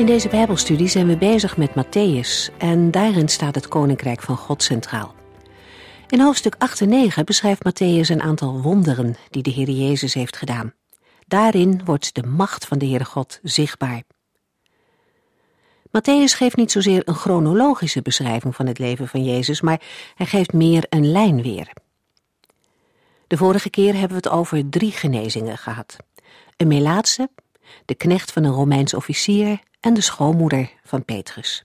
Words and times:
In 0.00 0.06
deze 0.06 0.28
Bijbelstudie 0.28 0.88
zijn 0.88 1.06
we 1.06 1.16
bezig 1.16 1.56
met 1.56 1.70
Matthäus 1.70 2.56
en 2.58 2.90
daarin 2.90 3.28
staat 3.28 3.54
het 3.54 3.68
Koninkrijk 3.68 4.22
van 4.22 4.36
God 4.36 4.62
centraal. 4.62 5.14
In 6.08 6.20
hoofdstuk 6.20 6.54
8 6.58 6.80
en 6.80 6.88
9 6.88 7.24
beschrijft 7.24 7.62
Matthäus 7.68 8.10
een 8.10 8.22
aantal 8.22 8.60
wonderen 8.60 9.16
die 9.30 9.42
de 9.42 9.50
Heer 9.50 9.70
Jezus 9.70 10.14
heeft 10.14 10.36
gedaan. 10.36 10.72
Daarin 11.26 11.84
wordt 11.84 12.14
de 12.14 12.22
macht 12.22 12.66
van 12.66 12.78
de 12.78 12.86
Heere 12.86 13.04
God 13.04 13.40
zichtbaar. 13.42 14.02
Matthäus 15.88 16.36
geeft 16.36 16.56
niet 16.56 16.72
zozeer 16.72 17.02
een 17.04 17.14
chronologische 17.14 18.02
beschrijving 18.02 18.56
van 18.56 18.66
het 18.66 18.78
leven 18.78 19.08
van 19.08 19.24
Jezus, 19.24 19.60
maar 19.60 19.80
hij 20.14 20.26
geeft 20.26 20.52
meer 20.52 20.86
een 20.88 21.10
lijn 21.10 21.42
weer. 21.42 21.72
De 23.26 23.36
vorige 23.36 23.70
keer 23.70 23.92
hebben 23.92 24.08
we 24.22 24.28
het 24.28 24.28
over 24.28 24.68
drie 24.68 24.92
genezingen 24.92 25.58
gehad. 25.58 25.96
Een 26.56 26.68
Melaatse, 26.68 27.30
de 27.84 27.94
knecht 27.94 28.32
van 28.32 28.44
een 28.44 28.52
Romeins 28.52 28.94
officier 28.94 29.60
en 29.80 29.94
de 29.94 30.00
schoonmoeder 30.00 30.70
van 30.82 31.04
Petrus. 31.04 31.64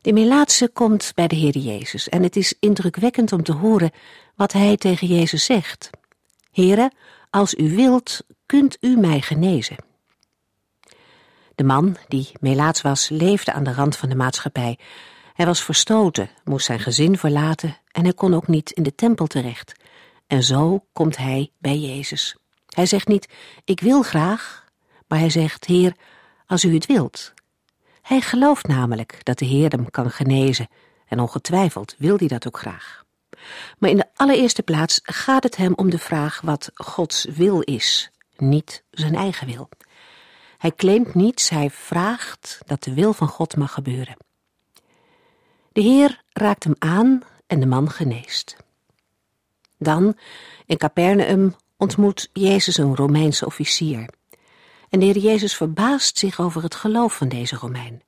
De 0.00 0.12
Melaatse 0.12 0.68
komt 0.68 1.12
bij 1.14 1.26
de 1.26 1.36
Heer 1.36 1.58
Jezus 1.58 2.08
en 2.08 2.22
het 2.22 2.36
is 2.36 2.54
indrukwekkend 2.60 3.32
om 3.32 3.42
te 3.42 3.52
horen 3.52 3.90
wat 4.34 4.52
hij 4.52 4.76
tegen 4.76 5.06
Jezus 5.06 5.44
zegt. 5.44 5.90
Heere, 6.52 6.92
als 7.30 7.54
u 7.54 7.74
wilt, 7.74 8.24
kunt 8.46 8.76
u 8.80 8.96
mij 8.96 9.20
genezen. 9.20 9.76
De 11.54 11.64
man, 11.64 11.96
die 12.08 12.30
Melaats 12.40 12.82
was, 12.82 13.08
leefde 13.08 13.52
aan 13.52 13.64
de 13.64 13.72
rand 13.72 13.96
van 13.96 14.08
de 14.08 14.14
maatschappij. 14.14 14.78
Hij 15.34 15.46
was 15.46 15.62
verstoten, 15.62 16.30
moest 16.44 16.66
zijn 16.66 16.80
gezin 16.80 17.18
verlaten 17.18 17.76
en 17.92 18.02
hij 18.02 18.12
kon 18.12 18.34
ook 18.34 18.46
niet 18.46 18.70
in 18.70 18.82
de 18.82 18.94
tempel 18.94 19.26
terecht. 19.26 19.72
En 20.26 20.42
zo 20.42 20.84
komt 20.92 21.16
hij 21.16 21.50
bij 21.58 21.78
Jezus. 21.78 22.36
Hij 22.68 22.86
zegt 22.86 23.08
niet, 23.08 23.28
ik 23.64 23.80
wil 23.80 24.02
graag, 24.02 24.64
maar 25.08 25.18
hij 25.18 25.30
zegt, 25.30 25.64
Heer, 25.64 25.94
als 26.48 26.64
u 26.64 26.74
het 26.74 26.86
wilt. 26.86 27.32
Hij 28.02 28.20
gelooft 28.20 28.66
namelijk 28.66 29.20
dat 29.22 29.38
de 29.38 29.44
Heer 29.44 29.70
hem 29.70 29.90
kan 29.90 30.10
genezen 30.10 30.68
en 31.06 31.20
ongetwijfeld 31.20 31.94
wil 31.98 32.16
hij 32.16 32.28
dat 32.28 32.46
ook 32.46 32.58
graag. 32.58 33.04
Maar 33.78 33.90
in 33.90 33.96
de 33.96 34.08
allereerste 34.14 34.62
plaats 34.62 35.00
gaat 35.02 35.42
het 35.42 35.56
hem 35.56 35.72
om 35.74 35.90
de 35.90 35.98
vraag 35.98 36.40
wat 36.40 36.70
Gods 36.74 37.24
wil 37.24 37.60
is, 37.60 38.10
niet 38.36 38.84
zijn 38.90 39.14
eigen 39.14 39.46
wil. 39.46 39.68
Hij 40.58 40.72
claimt 40.76 41.14
niets, 41.14 41.48
hij 41.48 41.70
vraagt 41.70 42.58
dat 42.66 42.82
de 42.82 42.94
wil 42.94 43.12
van 43.12 43.28
God 43.28 43.56
mag 43.56 43.72
gebeuren. 43.72 44.16
De 45.72 45.80
Heer 45.80 46.22
raakt 46.32 46.64
hem 46.64 46.74
aan 46.78 47.22
en 47.46 47.60
de 47.60 47.66
man 47.66 47.90
geneest. 47.90 48.56
Dan, 49.78 50.16
in 50.66 50.76
Capernaum, 50.76 51.56
ontmoet 51.76 52.30
Jezus 52.32 52.76
een 52.76 52.96
Romeinse 52.96 53.46
officier. 53.46 54.08
En 54.88 54.98
de 54.98 55.04
Heer 55.04 55.18
Jezus 55.18 55.56
verbaast 55.56 56.18
zich 56.18 56.40
over 56.40 56.62
het 56.62 56.74
geloof 56.74 57.16
van 57.16 57.28
deze 57.28 57.56
Romein. 57.56 58.02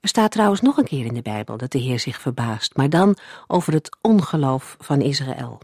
Er 0.00 0.08
staat 0.08 0.30
trouwens 0.30 0.60
nog 0.60 0.76
een 0.76 0.84
keer 0.84 1.06
in 1.06 1.14
de 1.14 1.22
Bijbel 1.22 1.56
dat 1.56 1.72
de 1.72 1.78
Heer 1.78 2.00
zich 2.00 2.20
verbaast, 2.20 2.76
maar 2.76 2.90
dan 2.90 3.16
over 3.46 3.72
het 3.72 3.96
ongeloof 4.00 4.76
van 4.78 5.00
Israël. 5.00 5.60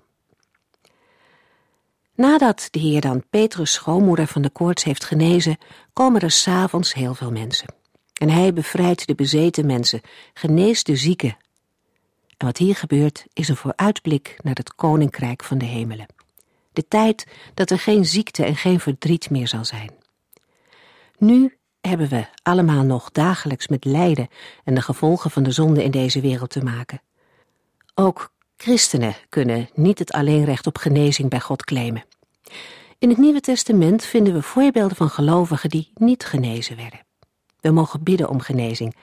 Nadat 2.14 2.68
de 2.70 2.78
Heer 2.78 3.00
dan 3.00 3.24
Petrus' 3.30 3.72
schoonmoeder 3.72 4.26
van 4.26 4.42
de 4.42 4.50
koorts 4.50 4.84
heeft 4.84 5.04
genezen, 5.04 5.58
komen 5.92 6.20
er 6.20 6.30
s'avonds 6.30 6.94
heel 6.94 7.14
veel 7.14 7.30
mensen. 7.30 7.74
En 8.12 8.28
hij 8.28 8.52
bevrijdt 8.52 9.06
de 9.06 9.14
bezeten 9.14 9.66
mensen, 9.66 10.00
geneest 10.34 10.86
de 10.86 10.96
zieken. 10.96 11.36
En 12.36 12.46
wat 12.46 12.56
hier 12.56 12.76
gebeurt 12.76 13.26
is 13.32 13.48
een 13.48 13.56
vooruitblik 13.56 14.36
naar 14.42 14.54
het 14.54 14.74
koninkrijk 14.74 15.44
van 15.44 15.58
de 15.58 15.64
hemelen. 15.64 16.06
De 16.76 16.88
tijd 16.88 17.26
dat 17.54 17.70
er 17.70 17.78
geen 17.78 18.04
ziekte 18.04 18.44
en 18.44 18.56
geen 18.56 18.80
verdriet 18.80 19.30
meer 19.30 19.48
zal 19.48 19.64
zijn. 19.64 19.90
Nu 21.18 21.56
hebben 21.80 22.08
we 22.08 22.26
allemaal 22.42 22.82
nog 22.82 23.10
dagelijks 23.10 23.68
met 23.68 23.84
lijden 23.84 24.28
en 24.64 24.74
de 24.74 24.82
gevolgen 24.82 25.30
van 25.30 25.42
de 25.42 25.50
zonde 25.50 25.84
in 25.84 25.90
deze 25.90 26.20
wereld 26.20 26.50
te 26.50 26.62
maken. 26.62 27.02
Ook 27.94 28.32
christenen 28.56 29.14
kunnen 29.28 29.68
niet 29.74 29.98
het 29.98 30.12
alleenrecht 30.12 30.66
op 30.66 30.78
genezing 30.78 31.30
bij 31.30 31.40
God 31.40 31.64
claimen. 31.64 32.04
In 32.98 33.08
het 33.08 33.18
Nieuwe 33.18 33.40
Testament 33.40 34.04
vinden 34.04 34.34
we 34.34 34.42
voorbeelden 34.42 34.96
van 34.96 35.10
gelovigen 35.10 35.70
die 35.70 35.90
niet 35.94 36.24
genezen 36.24 36.76
werden. 36.76 37.06
We 37.60 37.70
mogen 37.70 38.02
bidden 38.02 38.28
om 38.28 38.40
genezing, 38.40 38.96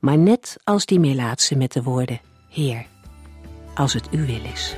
maar 0.00 0.18
net 0.18 0.56
als 0.64 0.86
die 0.86 1.00
Melaatse 1.00 1.56
met 1.56 1.72
de 1.72 1.82
woorden: 1.82 2.20
Heer, 2.48 2.86
als 3.74 3.92
het 3.92 4.10
uw 4.10 4.26
wil 4.26 4.44
is. 4.52 4.76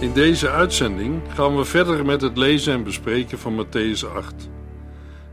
In 0.00 0.12
deze 0.12 0.50
uitzending 0.50 1.22
gaan 1.34 1.56
we 1.56 1.64
verder 1.64 2.04
met 2.04 2.20
het 2.20 2.36
lezen 2.36 2.72
en 2.72 2.84
bespreken 2.84 3.38
van 3.38 3.66
Matthäus 3.66 4.12
8. 4.14 4.48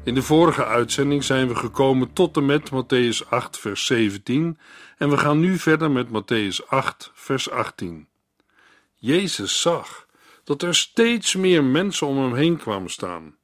In 0.04 0.14
de 0.14 0.22
vorige 0.22 0.66
uitzending 0.66 1.24
zijn 1.24 1.48
we 1.48 1.56
gekomen 1.56 2.14
tot 2.14 2.38
en 2.38 2.46
met 2.46 2.70
Matthäus 2.72 3.30
8, 3.30 3.60
vers 3.60 3.86
17 3.86 4.58
en 4.98 5.10
we 5.10 5.18
gaan 5.18 5.40
nu 5.40 5.58
verder 5.58 5.92
met 5.92 6.08
Matthäus 6.08 6.68
8, 6.68 7.12
vers 7.14 7.50
18. 7.50 8.08
Jezus 8.96 9.62
zag 9.62 10.08
dat 10.44 10.62
er 10.62 10.76
steeds 10.76 11.36
meer 11.36 11.64
mensen 11.64 12.08
om 12.08 12.18
hem 12.18 12.36
heen 12.36 12.58
kwamen 12.58 12.90
staan. 12.90 13.36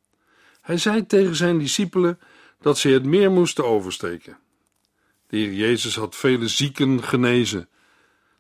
Hij 0.61 0.77
zei 0.77 1.05
tegen 1.05 1.35
zijn 1.35 1.57
discipelen 1.57 2.19
dat 2.61 2.77
ze 2.77 2.89
het 2.89 3.05
meer 3.05 3.31
moesten 3.31 3.65
oversteken. 3.65 4.37
De 5.27 5.37
Heer 5.37 5.53
Jezus 5.53 5.95
had 5.95 6.15
vele 6.15 6.47
zieken 6.47 7.03
genezen 7.03 7.69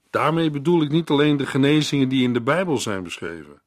Daarmee 0.09 0.49
bedoel 0.49 0.81
ik 0.81 0.89
niet 0.89 1.09
alleen 1.09 1.37
de 1.37 1.45
genezingen 1.45 2.09
die 2.09 2.23
in 2.23 2.33
de 2.33 2.41
Bijbel 2.41 2.77
zijn 2.77 3.03
beschreven. 3.03 3.61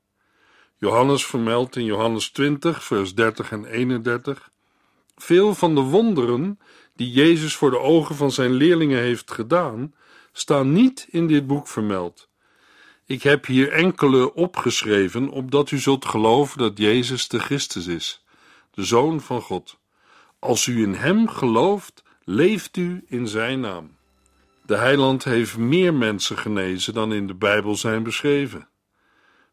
Johannes 0.78 1.26
vermeldt 1.26 1.76
in 1.76 1.84
Johannes 1.84 2.30
20, 2.30 2.84
vers 2.84 3.14
30 3.14 3.52
en 3.52 3.64
31 3.64 4.52
veel 5.22 5.54
van 5.54 5.74
de 5.74 5.80
wonderen 5.80 6.58
die 6.94 7.10
Jezus 7.10 7.54
voor 7.54 7.70
de 7.70 7.78
ogen 7.78 8.14
van 8.14 8.32
zijn 8.32 8.52
leerlingen 8.52 8.98
heeft 8.98 9.30
gedaan, 9.30 9.94
staan 10.32 10.72
niet 10.72 11.06
in 11.10 11.26
dit 11.26 11.46
boek 11.46 11.68
vermeld. 11.68 12.28
Ik 13.06 13.22
heb 13.22 13.46
hier 13.46 13.72
enkele 13.72 14.34
opgeschreven, 14.34 15.28
opdat 15.28 15.70
u 15.70 15.78
zult 15.78 16.04
geloven 16.04 16.58
dat 16.58 16.78
Jezus 16.78 17.28
de 17.28 17.38
Christus 17.38 17.86
is, 17.86 18.24
de 18.70 18.84
Zoon 18.84 19.20
van 19.20 19.40
God. 19.40 19.78
Als 20.38 20.66
u 20.66 20.82
in 20.82 20.94
Hem 20.94 21.28
gelooft, 21.28 22.02
leeft 22.24 22.76
u 22.76 23.04
in 23.06 23.28
Zijn 23.28 23.60
naam. 23.60 23.96
De 24.72 24.78
heiland 24.78 25.24
heeft 25.24 25.56
meer 25.56 25.94
mensen 25.94 26.38
genezen 26.38 26.94
dan 26.94 27.12
in 27.12 27.26
de 27.26 27.34
Bijbel 27.34 27.76
zijn 27.76 28.02
beschreven. 28.02 28.68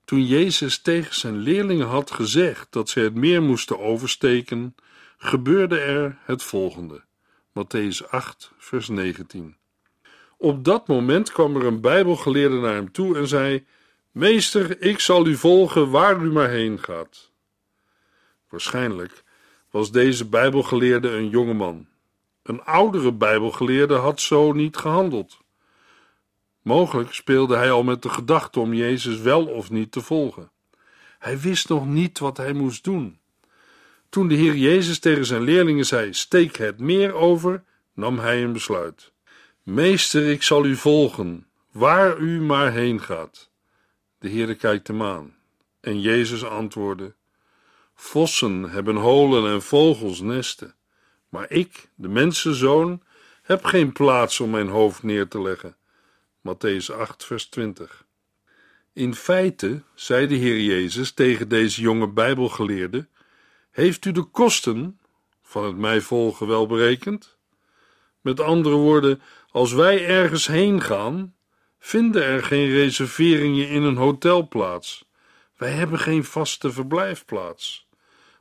Toen 0.05 0.25
Jezus 0.25 0.81
tegen 0.81 1.15
zijn 1.15 1.37
leerlingen 1.37 1.87
had 1.87 2.11
gezegd 2.11 2.67
dat 2.69 2.89
ze 2.89 2.99
het 2.99 3.15
meer 3.15 3.41
moesten 3.41 3.79
oversteken, 3.79 4.75
gebeurde 5.17 5.79
er 5.79 6.17
het 6.23 6.43
volgende. 6.43 7.03
Matthäus 7.49 8.09
8, 8.09 8.51
vers 8.57 8.87
19. 8.87 9.55
Op 10.37 10.63
dat 10.63 10.87
moment 10.87 11.31
kwam 11.31 11.55
er 11.55 11.65
een 11.65 11.81
Bijbelgeleerde 11.81 12.55
naar 12.55 12.75
hem 12.75 12.91
toe 12.91 13.17
en 13.17 13.27
zei: 13.27 13.65
Meester, 14.11 14.81
ik 14.81 14.99
zal 14.99 15.27
u 15.27 15.35
volgen 15.35 15.89
waar 15.89 16.21
u 16.21 16.31
maar 16.31 16.49
heen 16.49 16.79
gaat. 16.79 17.31
Waarschijnlijk 18.49 19.23
was 19.69 19.91
deze 19.91 20.25
Bijbelgeleerde 20.25 21.09
een 21.09 21.29
jonge 21.29 21.53
man. 21.53 21.87
Een 22.49 22.63
oudere 22.63 23.13
Bijbelgeleerde 23.13 23.95
had 23.95 24.21
zo 24.21 24.51
niet 24.51 24.77
gehandeld. 24.77 25.37
Mogelijk 26.61 27.13
speelde 27.13 27.55
hij 27.55 27.71
al 27.71 27.83
met 27.83 28.01
de 28.01 28.09
gedachte 28.09 28.59
om 28.59 28.73
Jezus 28.73 29.19
wel 29.19 29.45
of 29.45 29.69
niet 29.69 29.91
te 29.91 30.01
volgen. 30.01 30.51
Hij 31.19 31.39
wist 31.39 31.69
nog 31.69 31.85
niet 31.87 32.19
wat 32.19 32.37
hij 32.37 32.53
moest 32.53 32.83
doen. 32.83 33.19
Toen 34.09 34.27
de 34.27 34.35
Heer 34.35 34.55
Jezus 34.55 34.99
tegen 34.99 35.25
zijn 35.25 35.41
leerlingen 35.41 35.85
zei: 35.85 36.13
Steek 36.13 36.55
het 36.55 36.79
meer 36.79 37.13
over, 37.13 37.63
nam 37.93 38.19
hij 38.19 38.43
een 38.43 38.53
besluit. 38.53 39.11
Meester, 39.63 40.29
ik 40.29 40.43
zal 40.43 40.65
u 40.65 40.75
volgen, 40.75 41.47
waar 41.71 42.17
u 42.17 42.41
maar 42.41 42.71
heen 42.71 43.01
gaat. 43.01 43.49
De 44.19 44.29
Heer 44.29 44.55
kijkt 44.55 44.87
hem 44.87 45.03
aan 45.03 45.35
en 45.79 46.01
Jezus 46.01 46.43
antwoordde: 46.43 47.13
Vossen 47.95 48.63
hebben 48.63 48.95
holen 48.95 49.51
en 49.51 49.61
vogels 49.61 50.21
nesten, 50.21 50.73
maar 51.29 51.51
ik, 51.51 51.89
de 51.95 52.07
mensenzoon, 52.07 53.03
heb 53.41 53.63
geen 53.65 53.91
plaats 53.91 54.39
om 54.39 54.49
mijn 54.49 54.67
hoofd 54.67 55.03
neer 55.03 55.27
te 55.27 55.41
leggen. 55.41 55.75
Matthäus 56.47 56.95
8, 56.95 57.25
vers 57.25 57.45
20. 57.45 58.05
In 58.93 59.15
feite 59.15 59.83
zei 59.93 60.27
de 60.27 60.35
Heer 60.35 60.59
Jezus 60.59 61.11
tegen 61.11 61.47
deze 61.47 61.81
jonge 61.81 62.07
Bijbelgeleerde: 62.07 63.07
Heeft 63.71 64.05
u 64.05 64.11
de 64.11 64.23
kosten 64.23 64.99
van 65.41 65.63
het 65.63 65.77
mij 65.77 66.01
volgen 66.01 66.47
wel 66.47 66.67
berekend? 66.67 67.37
Met 68.21 68.39
andere 68.39 68.75
woorden, 68.75 69.21
als 69.51 69.73
wij 69.73 70.07
ergens 70.07 70.47
heen 70.47 70.81
gaan, 70.81 71.35
vinden 71.79 72.23
er 72.23 72.43
geen 72.43 72.69
reserveringen 72.69 73.69
in 73.69 73.83
een 73.83 73.97
hotelplaats. 73.97 75.05
Wij 75.57 75.71
hebben 75.71 75.99
geen 75.99 76.23
vaste 76.23 76.71
verblijfplaats. 76.71 77.88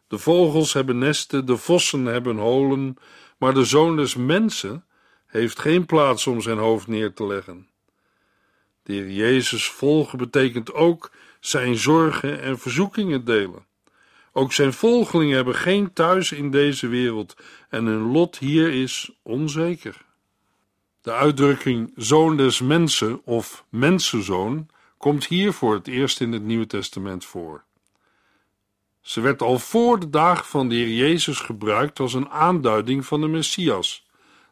De 0.08 0.18
vogels 0.18 0.72
hebben 0.72 0.98
nesten, 0.98 1.46
de 1.46 1.56
vossen 1.56 2.04
hebben 2.04 2.36
holen, 2.36 2.96
maar 3.38 3.54
de 3.54 3.64
zoon 3.64 3.96
des 3.96 4.14
mensen 4.14 4.84
heeft 5.26 5.58
geen 5.58 5.86
plaats 5.86 6.26
om 6.26 6.40
zijn 6.40 6.58
hoofd 6.58 6.86
neer 6.86 7.12
te 7.12 7.26
leggen. 7.26 7.68
De 8.82 8.92
Heer 8.92 9.10
Jezus 9.10 9.68
volgen 9.68 10.18
betekent 10.18 10.72
ook 10.72 11.10
zijn 11.40 11.76
zorgen 11.76 12.40
en 12.40 12.58
verzoekingen 12.58 13.24
delen. 13.24 13.66
Ook 14.32 14.52
zijn 14.52 14.72
volgelingen 14.72 15.36
hebben 15.36 15.54
geen 15.54 15.92
thuis 15.92 16.32
in 16.32 16.50
deze 16.50 16.88
wereld 16.88 17.36
en 17.68 17.84
hun 17.84 18.10
lot 18.12 18.38
hier 18.38 18.72
is 18.72 19.10
onzeker. 19.22 20.04
De 21.00 21.12
uitdrukking 21.12 21.92
zoon 21.96 22.36
des 22.36 22.60
mensen 22.60 23.24
of 23.24 23.64
mensenzoon 23.68 24.68
komt 24.98 25.26
hier 25.26 25.52
voor 25.52 25.74
het 25.74 25.86
eerst 25.86 26.20
in 26.20 26.32
het 26.32 26.42
Nieuwe 26.42 26.66
Testament 26.66 27.24
voor. 27.24 27.64
Ze 29.00 29.20
werd 29.20 29.42
al 29.42 29.58
voor 29.58 30.00
de 30.00 30.10
dagen 30.10 30.44
van 30.44 30.68
de 30.68 30.74
Heer 30.74 30.94
Jezus 30.94 31.40
gebruikt 31.40 32.00
als 32.00 32.14
een 32.14 32.28
aanduiding 32.28 33.06
van 33.06 33.20
de 33.20 33.28
Messias, 33.28 34.06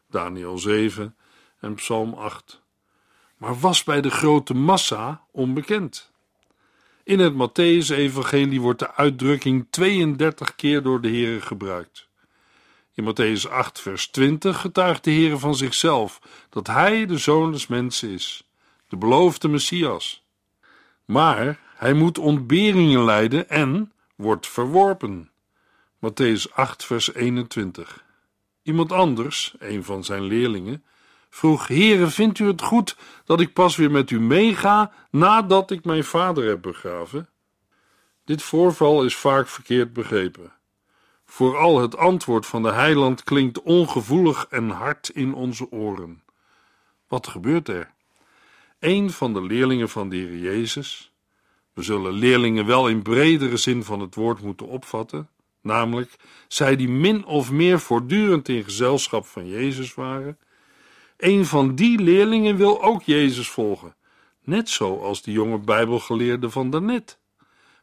Daniel 0.09 0.57
7 0.57 1.15
en 1.59 1.75
Psalm 1.75 2.13
8, 2.13 2.61
maar 3.37 3.59
was 3.59 3.83
bij 3.83 4.01
de 4.01 4.09
grote 4.09 4.53
massa 4.53 5.21
onbekend. 5.31 6.11
In 7.03 7.19
het 7.19 7.33
Matthäus-evangelie 7.33 8.61
wordt 8.61 8.79
de 8.79 8.95
uitdrukking 8.95 9.67
32 9.69 10.55
keer 10.55 10.83
door 10.83 11.01
de 11.01 11.07
Heer 11.07 11.41
gebruikt. 11.41 12.07
In 12.93 13.03
Matthäus 13.03 13.49
8, 13.49 13.79
vers 13.79 14.07
20 14.07 14.61
getuigt 14.61 15.03
de 15.03 15.11
Heer 15.11 15.39
van 15.39 15.55
zichzelf 15.55 16.21
dat 16.49 16.67
Hij 16.67 17.05
de 17.05 17.17
Zoon 17.17 17.51
des 17.51 17.67
Mensen 17.67 18.09
is, 18.09 18.49
de 18.87 18.97
beloofde 18.97 19.47
Messias. 19.47 20.25
Maar 21.05 21.59
hij 21.75 21.93
moet 21.93 22.17
ontberingen 22.17 23.03
lijden 23.03 23.49
en 23.49 23.91
wordt 24.17 24.47
verworpen. 24.47 25.31
Matthäus 25.99 26.53
8, 26.53 26.85
vers 26.85 27.13
21. 27.13 28.05
Iemand 28.63 28.91
anders, 28.91 29.55
een 29.59 29.83
van 29.83 30.03
zijn 30.03 30.23
leerlingen, 30.23 30.83
vroeg: 31.29 31.67
Heere, 31.67 32.07
vindt 32.07 32.39
u 32.39 32.47
het 32.47 32.61
goed 32.61 32.97
dat 33.25 33.39
ik 33.39 33.53
pas 33.53 33.75
weer 33.75 33.91
met 33.91 34.09
u 34.09 34.19
meega 34.19 34.91
nadat 35.11 35.71
ik 35.71 35.85
mijn 35.85 36.03
vader 36.03 36.47
heb 36.47 36.61
begraven? 36.61 37.29
Dit 38.23 38.41
voorval 38.41 39.03
is 39.03 39.15
vaak 39.15 39.47
verkeerd 39.47 39.93
begrepen. 39.93 40.51
Vooral 41.25 41.81
het 41.81 41.97
antwoord 41.97 42.45
van 42.45 42.63
de 42.63 42.71
heiland 42.71 43.23
klinkt 43.23 43.61
ongevoelig 43.61 44.47
en 44.49 44.69
hard 44.69 45.09
in 45.09 45.33
onze 45.33 45.71
oren. 45.71 46.23
Wat 47.07 47.27
gebeurt 47.27 47.67
er? 47.67 47.93
Een 48.79 49.11
van 49.11 49.33
de 49.33 49.41
leerlingen 49.41 49.89
van 49.89 50.09
de 50.09 50.15
Heer 50.15 50.37
Jezus, 50.37 51.11
we 51.77 51.83
zullen 51.83 52.13
leerlingen 52.13 52.65
wel 52.65 52.87
in 52.87 53.01
bredere 53.01 53.57
zin 53.57 53.83
van 53.83 53.99
het 53.99 54.15
woord 54.15 54.41
moeten 54.41 54.67
opvatten, 54.67 55.29
namelijk 55.61 56.15
zij 56.47 56.75
die 56.75 56.89
min 56.89 57.25
of 57.25 57.51
meer 57.51 57.79
voortdurend 57.79 58.49
in 58.49 58.63
gezelschap 58.63 59.25
van 59.25 59.47
Jezus 59.47 59.93
waren. 59.93 60.37
Een 61.17 61.45
van 61.45 61.75
die 61.75 61.99
leerlingen 61.99 62.55
wil 62.55 62.83
ook 62.83 63.03
Jezus 63.03 63.49
volgen, 63.49 63.95
net 64.43 64.69
zoals 64.69 65.21
die 65.21 65.33
jonge 65.33 65.57
Bijbelgeleerde 65.57 66.49
van 66.49 66.69
daarnet. 66.69 67.19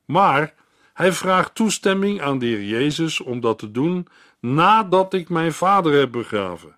Maar 0.05 0.55
hij 0.93 1.13
vraagt 1.13 1.55
toestemming 1.55 2.21
aan 2.21 2.39
de 2.39 2.47
Heer 2.47 2.65
Jezus 2.65 3.21
om 3.21 3.41
dat 3.41 3.59
te 3.59 3.71
doen 3.71 4.07
nadat 4.41 5.15
ik 5.15 5.29
mijn 5.29 5.53
vader 5.53 5.93
heb 5.99 6.13
begraven. 6.13 6.77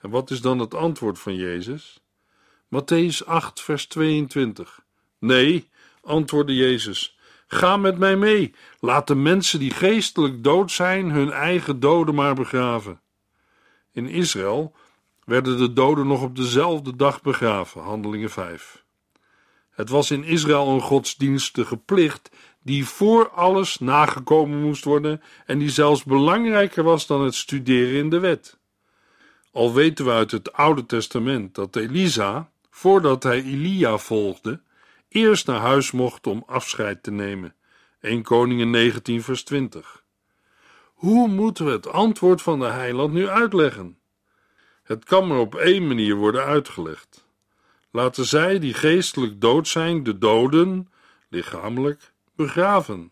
En 0.00 0.10
wat 0.10 0.30
is 0.30 0.40
dan 0.40 0.58
het 0.58 0.74
antwoord 0.74 1.18
van 1.18 1.34
Jezus? 1.34 2.02
Matthäus 2.66 3.26
8, 3.26 3.60
vers 3.60 3.86
22. 3.86 4.80
Nee, 5.18 5.70
antwoordde 6.02 6.54
Jezus, 6.54 7.18
ga 7.46 7.76
met 7.76 7.98
mij 7.98 8.16
mee. 8.16 8.54
Laat 8.80 9.06
de 9.06 9.14
mensen 9.14 9.58
die 9.58 9.70
geestelijk 9.70 10.44
dood 10.44 10.70
zijn 10.70 11.10
hun 11.10 11.30
eigen 11.30 11.80
doden 11.80 12.14
maar 12.14 12.34
begraven. 12.34 13.00
In 13.92 14.08
Israël 14.08 14.74
werden 15.24 15.58
de 15.58 15.72
doden 15.72 16.06
nog 16.06 16.22
op 16.22 16.36
dezelfde 16.36 16.96
dag 16.96 17.22
begraven, 17.22 17.82
Handelingen 17.82 18.30
5. 18.30 18.84
Het 19.70 19.88
was 19.88 20.10
in 20.10 20.24
Israël 20.24 20.68
een 20.68 20.80
godsdienstige 20.80 21.76
plicht 21.76 22.30
die 22.62 22.86
voor 22.86 23.30
alles 23.30 23.78
nagekomen 23.78 24.62
moest 24.62 24.84
worden 24.84 25.22
en 25.46 25.58
die 25.58 25.70
zelfs 25.70 26.04
belangrijker 26.04 26.82
was 26.82 27.06
dan 27.06 27.22
het 27.22 27.34
studeren 27.34 27.98
in 27.98 28.10
de 28.10 28.18
wet. 28.18 28.58
Al 29.52 29.74
weten 29.74 30.04
we 30.04 30.10
uit 30.10 30.30
het 30.30 30.52
Oude 30.52 30.86
Testament 30.86 31.54
dat 31.54 31.76
Elisa, 31.76 32.50
voordat 32.70 33.22
hij 33.22 33.42
Elia 33.42 33.98
volgde, 33.98 34.60
eerst 35.12 35.46
naar 35.46 35.60
huis 35.60 35.90
mocht 35.90 36.26
om 36.26 36.42
afscheid 36.46 37.02
te 37.02 37.10
nemen. 37.10 37.54
1 38.00 38.22
Koningen 38.22 38.70
19 38.70 39.22
vers 39.22 39.42
20. 39.44 40.04
Hoe 40.94 41.28
moeten 41.28 41.64
we 41.64 41.70
het 41.70 41.88
antwoord 41.88 42.42
van 42.42 42.58
de 42.58 42.66
heiland 42.66 43.12
nu 43.12 43.28
uitleggen? 43.28 43.98
Het 44.82 45.04
kan 45.04 45.26
maar 45.26 45.38
op 45.38 45.54
één 45.54 45.86
manier 45.86 46.14
worden 46.14 46.44
uitgelegd. 46.44 47.26
Laten 47.90 48.24
zij 48.24 48.58
die 48.58 48.74
geestelijk 48.74 49.40
dood 49.40 49.68
zijn, 49.68 50.02
de 50.02 50.18
doden, 50.18 50.88
lichamelijk, 51.28 52.12
begraven. 52.36 53.10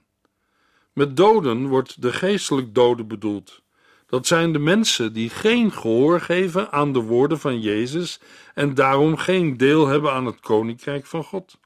Met 0.93 1.17
doden 1.17 1.67
wordt 1.67 2.03
de 2.03 2.13
geestelijk 2.13 2.75
doden 2.75 3.09
bedoeld. 3.09 3.63
Dat 4.07 4.27
zijn 4.27 4.53
de 4.53 4.59
mensen 4.59 5.13
die 5.13 5.31
geen 5.31 5.73
gehoor 5.73 6.21
geven 6.21 6.73
aan 6.73 6.93
de 6.93 7.01
woorden 7.01 7.41
van 7.41 7.61
Jezus 7.61 8.21
en 8.55 8.75
daarom 8.75 9.17
geen 9.17 9.57
deel 9.57 9.87
hebben 9.87 10.13
aan 10.13 10.27
het 10.27 10.41
koninkrijk 10.41 11.07
van 11.07 11.25
God. 11.25 11.59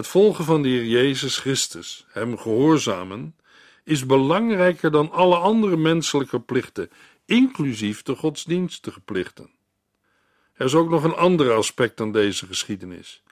Het 0.00 0.08
volgen 0.08 0.44
van 0.44 0.62
de 0.62 0.68
Heer 0.68 0.84
Jezus 0.84 1.38
Christus, 1.38 2.06
Hem 2.08 2.38
gehoorzamen, 2.38 3.36
is 3.84 4.06
belangrijker 4.06 4.90
dan 4.90 5.10
alle 5.10 5.36
andere 5.36 5.76
menselijke 5.76 6.40
plichten, 6.40 6.90
inclusief 7.24 8.02
de 8.02 8.16
godsdienstige 8.16 9.00
plichten. 9.00 9.50
Er 10.52 10.66
is 10.66 10.74
ook 10.74 10.90
nog 10.90 11.04
een 11.04 11.14
ander 11.14 11.52
aspect 11.52 12.00
aan 12.00 12.12
deze 12.12 12.46
geschiedenis. 12.46 13.22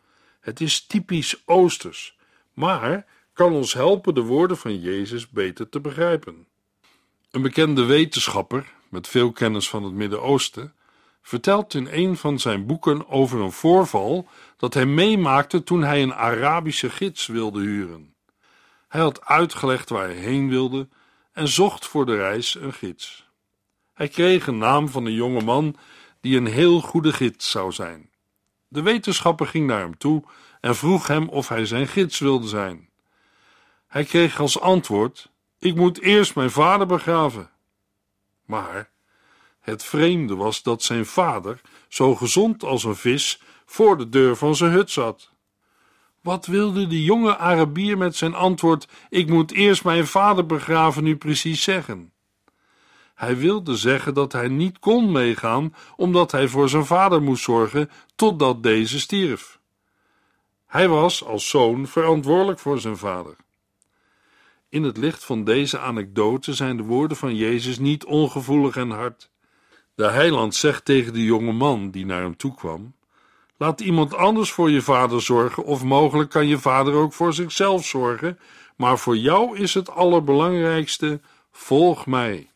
Het 0.40 0.60
is 0.60 0.86
typisch 0.86 1.42
Oosters, 1.44 2.18
maar 2.54 3.06
kan 3.32 3.52
ons 3.52 3.72
helpen 3.72 4.14
de 4.14 4.22
woorden 4.22 4.56
van 4.56 4.80
Jezus 4.80 5.28
beter 5.28 5.68
te 5.68 5.80
begrijpen. 5.80 6.46
Een 7.30 7.42
bekende 7.42 7.84
wetenschapper 7.84 8.72
met 8.88 9.08
veel 9.08 9.32
kennis 9.32 9.68
van 9.68 9.82
het 9.84 9.92
Midden-Oosten 9.92 10.74
vertelt 11.28 11.74
in 11.74 11.88
een 11.90 12.16
van 12.16 12.38
zijn 12.38 12.66
boeken 12.66 13.08
over 13.08 13.40
een 13.40 13.52
voorval 13.52 14.28
dat 14.56 14.74
hij 14.74 14.86
meemaakte 14.86 15.62
toen 15.62 15.82
hij 15.82 16.02
een 16.02 16.14
Arabische 16.14 16.90
gids 16.90 17.26
wilde 17.26 17.60
huren. 17.60 18.14
Hij 18.88 19.00
had 19.00 19.24
uitgelegd 19.24 19.88
waar 19.88 20.04
hij 20.04 20.16
heen 20.16 20.48
wilde 20.48 20.88
en 21.32 21.48
zocht 21.48 21.86
voor 21.86 22.06
de 22.06 22.16
reis 22.16 22.54
een 22.54 22.72
gids. 22.72 23.28
Hij 23.94 24.08
kreeg 24.08 24.46
een 24.46 24.58
naam 24.58 24.88
van 24.88 25.06
een 25.06 25.12
jonge 25.12 25.42
man 25.42 25.76
die 26.20 26.36
een 26.36 26.46
heel 26.46 26.80
goede 26.80 27.12
gids 27.12 27.50
zou 27.50 27.72
zijn. 27.72 28.10
De 28.68 28.82
wetenschapper 28.82 29.46
ging 29.46 29.66
naar 29.66 29.80
hem 29.80 29.98
toe 29.98 30.24
en 30.60 30.76
vroeg 30.76 31.06
hem 31.06 31.28
of 31.28 31.48
hij 31.48 31.66
zijn 31.66 31.86
gids 31.86 32.18
wilde 32.18 32.48
zijn. 32.48 32.88
Hij 33.86 34.04
kreeg 34.04 34.40
als 34.40 34.60
antwoord: 34.60 35.30
Ik 35.58 35.74
moet 35.74 36.00
eerst 36.00 36.34
mijn 36.34 36.50
vader 36.50 36.86
begraven. 36.86 37.50
Maar 38.44 38.90
het 39.68 39.84
vreemde 39.84 40.34
was 40.34 40.62
dat 40.62 40.82
zijn 40.82 41.06
vader, 41.06 41.60
zo 41.88 42.14
gezond 42.14 42.64
als 42.64 42.84
een 42.84 42.96
vis, 42.96 43.40
voor 43.66 43.98
de 43.98 44.08
deur 44.08 44.36
van 44.36 44.56
zijn 44.56 44.72
hut 44.72 44.90
zat. 44.90 45.30
Wat 46.22 46.46
wilde 46.46 46.86
de 46.86 47.02
jonge 47.02 47.36
Arabier 47.36 47.98
met 47.98 48.16
zijn 48.16 48.34
antwoord: 48.34 48.88
Ik 49.08 49.28
moet 49.28 49.52
eerst 49.52 49.84
mijn 49.84 50.06
vader 50.06 50.46
begraven, 50.46 51.04
nu 51.04 51.16
precies 51.16 51.62
zeggen? 51.62 52.12
Hij 53.14 53.36
wilde 53.36 53.76
zeggen 53.76 54.14
dat 54.14 54.32
hij 54.32 54.48
niet 54.48 54.78
kon 54.78 55.12
meegaan, 55.12 55.74
omdat 55.96 56.32
hij 56.32 56.48
voor 56.48 56.68
zijn 56.68 56.86
vader 56.86 57.22
moest 57.22 57.42
zorgen 57.42 57.90
totdat 58.14 58.62
deze 58.62 59.00
stierf. 59.00 59.58
Hij 60.66 60.88
was 60.88 61.24
als 61.24 61.48
zoon 61.48 61.86
verantwoordelijk 61.86 62.58
voor 62.58 62.80
zijn 62.80 62.96
vader. 62.96 63.36
In 64.68 64.82
het 64.82 64.96
licht 64.96 65.24
van 65.24 65.44
deze 65.44 65.78
anekdote 65.78 66.54
zijn 66.54 66.76
de 66.76 66.82
woorden 66.82 67.16
van 67.16 67.36
Jezus 67.36 67.78
niet 67.78 68.04
ongevoelig 68.04 68.76
en 68.76 68.90
hard. 68.90 69.30
De 69.98 70.10
heiland 70.10 70.54
zegt 70.54 70.84
tegen 70.84 71.12
de 71.12 71.24
jonge 71.24 71.52
man 71.52 71.90
die 71.90 72.06
naar 72.06 72.20
hem 72.20 72.36
toe 72.36 72.54
kwam: 72.54 72.94
Laat 73.56 73.80
iemand 73.80 74.14
anders 74.14 74.52
voor 74.52 74.70
je 74.70 74.82
vader 74.82 75.22
zorgen, 75.22 75.64
of 75.64 75.84
mogelijk 75.84 76.30
kan 76.30 76.46
je 76.46 76.58
vader 76.58 76.94
ook 76.94 77.12
voor 77.12 77.34
zichzelf 77.34 77.84
zorgen, 77.84 78.38
maar 78.76 78.98
voor 78.98 79.16
jou 79.16 79.58
is 79.58 79.74
het 79.74 79.90
allerbelangrijkste: 79.90 81.20
volg 81.50 82.06
mij. 82.06 82.50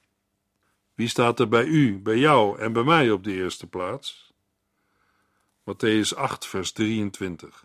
Wie 0.94 1.08
staat 1.08 1.40
er 1.40 1.48
bij 1.48 1.64
u, 1.64 1.98
bij 1.98 2.16
jou 2.16 2.58
en 2.58 2.72
bij 2.72 2.82
mij 2.82 3.10
op 3.10 3.24
de 3.24 3.32
eerste 3.32 3.66
plaats? 3.66 4.32
Matthäus 5.60 6.16
8, 6.16 6.46
vers 6.46 6.72
23. 6.72 7.64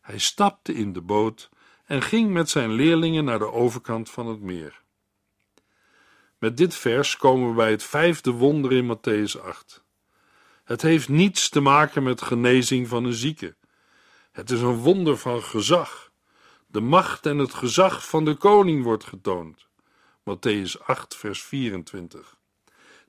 Hij 0.00 0.18
stapte 0.18 0.74
in 0.74 0.92
de 0.92 1.00
boot 1.00 1.50
en 1.84 2.02
ging 2.02 2.30
met 2.30 2.50
zijn 2.50 2.72
leerlingen 2.72 3.24
naar 3.24 3.38
de 3.38 3.52
overkant 3.52 4.10
van 4.10 4.26
het 4.26 4.40
meer. 4.40 4.82
Met 6.44 6.56
dit 6.56 6.74
vers 6.74 7.16
komen 7.16 7.48
we 7.48 7.54
bij 7.54 7.70
het 7.70 7.82
vijfde 7.82 8.30
wonder 8.30 8.72
in 8.72 8.96
Matthäus 8.96 9.40
8. 9.42 9.84
Het 10.64 10.82
heeft 10.82 11.08
niets 11.08 11.48
te 11.48 11.60
maken 11.60 12.02
met 12.02 12.22
genezing 12.22 12.88
van 12.88 13.04
een 13.04 13.12
zieke. 13.12 13.56
Het 14.32 14.50
is 14.50 14.60
een 14.60 14.76
wonder 14.76 15.18
van 15.18 15.42
gezag. 15.42 16.10
De 16.66 16.80
macht 16.80 17.26
en 17.26 17.38
het 17.38 17.54
gezag 17.54 18.08
van 18.08 18.24
de 18.24 18.34
koning 18.34 18.82
wordt 18.82 19.04
getoond. 19.04 19.66
Matthäus 20.20 20.84
8, 20.86 21.16
vers 21.16 21.42
24. 21.42 22.36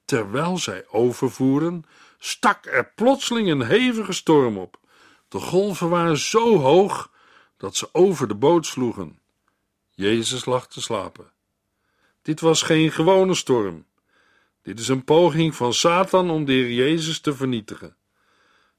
Terwijl 0.05 0.57
zij 0.57 0.85
overvoeren, 0.87 1.83
stak 2.17 2.65
er 2.65 2.91
plotseling 2.95 3.49
een 3.49 3.65
hevige 3.65 4.13
storm 4.13 4.57
op. 4.57 4.79
De 5.27 5.39
golven 5.39 5.89
waren 5.89 6.17
zo 6.17 6.57
hoog 6.57 7.11
dat 7.57 7.75
ze 7.75 7.89
over 7.91 8.27
de 8.27 8.35
boot 8.35 8.65
sloegen. 8.65 9.19
Jezus 9.91 10.45
lag 10.45 10.67
te 10.67 10.81
slapen. 10.81 11.33
Dit 12.25 12.39
was 12.39 12.61
geen 12.61 12.91
gewone 12.91 13.33
storm. 13.33 13.85
Dit 14.61 14.79
is 14.79 14.87
een 14.87 15.03
poging 15.03 15.55
van 15.55 15.73
Satan 15.73 16.29
om 16.29 16.45
de 16.45 16.51
Heer 16.51 16.71
Jezus 16.71 17.19
te 17.19 17.35
vernietigen. 17.35 17.95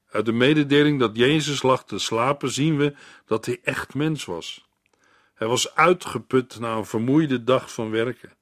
Uit 0.09 0.25
de 0.25 0.31
mededeling 0.31 0.99
dat 0.99 1.15
Jezus 1.15 1.61
lag 1.61 1.85
te 1.85 1.99
slapen 1.99 2.51
zien 2.51 2.77
we 2.77 2.95
dat 3.25 3.45
hij 3.45 3.59
echt 3.63 3.93
mens 3.93 4.25
was. 4.25 4.67
Hij 5.33 5.47
was 5.47 5.75
uitgeput 5.75 6.59
na 6.59 6.75
een 6.75 6.85
vermoeide 6.85 7.43
dag 7.43 7.73
van 7.73 7.89
werken. 7.89 8.33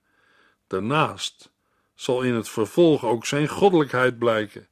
Daarnaast 0.67 1.51
zal 1.95 2.21
in 2.21 2.33
het 2.33 2.49
vervolg 2.49 3.05
ook 3.05 3.25
zijn 3.25 3.47
goddelijkheid 3.47 4.17
blijken. 4.17 4.67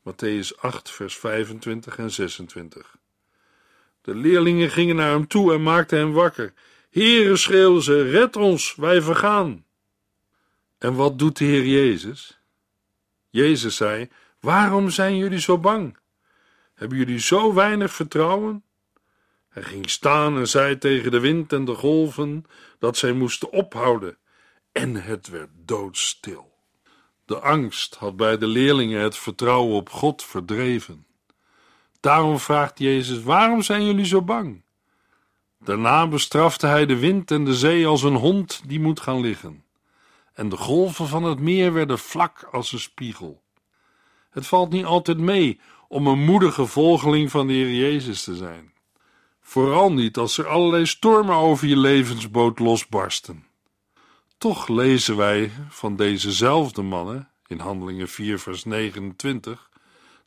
Matthäus 0.00 0.60
8, 0.60 0.90
vers 0.90 1.16
25 1.16 1.98
en 1.98 2.10
26. 2.10 2.96
De 4.00 4.14
leerlingen 4.14 4.70
gingen 4.70 4.96
naar 4.96 5.10
hem 5.10 5.26
toe 5.26 5.52
en 5.52 5.62
maakten 5.62 5.98
hem 5.98 6.12
wakker. 6.12 6.52
Heere, 6.96 7.36
schreeuwden 7.36 7.82
ze, 7.82 8.02
red 8.02 8.36
ons, 8.36 8.74
wij 8.74 9.02
vergaan. 9.02 9.64
En 10.78 10.94
wat 10.94 11.18
doet 11.18 11.38
de 11.38 11.44
Heer 11.44 11.66
Jezus? 11.66 12.40
Jezus 13.30 13.76
zei: 13.76 14.08
Waarom 14.40 14.90
zijn 14.90 15.16
jullie 15.16 15.40
zo 15.40 15.58
bang? 15.58 15.96
Hebben 16.74 16.98
jullie 16.98 17.18
zo 17.18 17.54
weinig 17.54 17.92
vertrouwen? 17.92 18.64
Hij 19.48 19.62
ging 19.62 19.90
staan 19.90 20.36
en 20.36 20.48
zei 20.48 20.78
tegen 20.78 21.10
de 21.10 21.20
wind 21.20 21.52
en 21.52 21.64
de 21.64 21.74
golven 21.74 22.44
dat 22.78 22.96
zij 22.96 23.12
moesten 23.12 23.52
ophouden, 23.52 24.16
en 24.72 24.94
het 24.94 25.28
werd 25.28 25.50
doodstil. 25.54 26.52
De 27.24 27.38
angst 27.38 27.94
had 27.94 28.16
bij 28.16 28.38
de 28.38 28.46
leerlingen 28.46 29.00
het 29.00 29.16
vertrouwen 29.16 29.74
op 29.74 29.90
God 29.90 30.24
verdreven. 30.24 31.06
Daarom 32.00 32.38
vraagt 32.38 32.78
Jezus: 32.78 33.22
Waarom 33.22 33.62
zijn 33.62 33.84
jullie 33.84 34.06
zo 34.06 34.22
bang? 34.22 34.64
Daarna 35.66 36.06
bestrafte 36.06 36.66
hij 36.66 36.86
de 36.86 36.96
wind 36.96 37.30
en 37.30 37.44
de 37.44 37.54
zee 37.54 37.86
als 37.86 38.02
een 38.02 38.14
hond 38.14 38.62
die 38.66 38.80
moet 38.80 39.00
gaan 39.00 39.20
liggen. 39.20 39.64
En 40.34 40.48
de 40.48 40.56
golven 40.56 41.08
van 41.08 41.22
het 41.22 41.40
meer 41.40 41.72
werden 41.72 41.98
vlak 41.98 42.48
als 42.50 42.72
een 42.72 42.78
spiegel. 42.78 43.42
Het 44.30 44.46
valt 44.46 44.70
niet 44.70 44.84
altijd 44.84 45.18
mee 45.18 45.60
om 45.88 46.06
een 46.06 46.24
moedige 46.24 46.66
volgeling 46.66 47.30
van 47.30 47.46
de 47.46 47.52
Heer 47.52 47.74
Jezus 47.74 48.24
te 48.24 48.34
zijn. 48.34 48.72
Vooral 49.40 49.92
niet 49.92 50.16
als 50.16 50.38
er 50.38 50.46
allerlei 50.46 50.86
stormen 50.86 51.36
over 51.36 51.66
je 51.66 51.76
levensboot 51.76 52.58
losbarsten. 52.58 53.46
Toch 54.38 54.68
lezen 54.68 55.16
wij 55.16 55.50
van 55.68 55.96
dezezelfde 55.96 56.82
mannen 56.82 57.28
in 57.46 57.58
Handelingen 57.58 58.08
4, 58.08 58.38
vers 58.38 58.64
29 58.64 59.70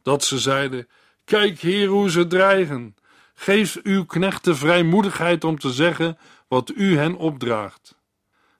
dat 0.01 0.24
ze 0.24 0.39
zeiden: 0.39 0.88
Kijk, 1.25 1.60
Heer, 1.60 1.88
hoe 1.88 2.10
ze 2.10 2.27
dreigen. 2.27 2.96
Geef 3.41 3.79
uw 3.84 4.05
knechten 4.05 4.58
vrijmoedigheid 4.58 5.43
om 5.43 5.60
te 5.60 5.72
zeggen 5.72 6.17
wat 6.48 6.72
u 6.75 6.98
hen 6.98 7.15
opdraagt. 7.15 7.98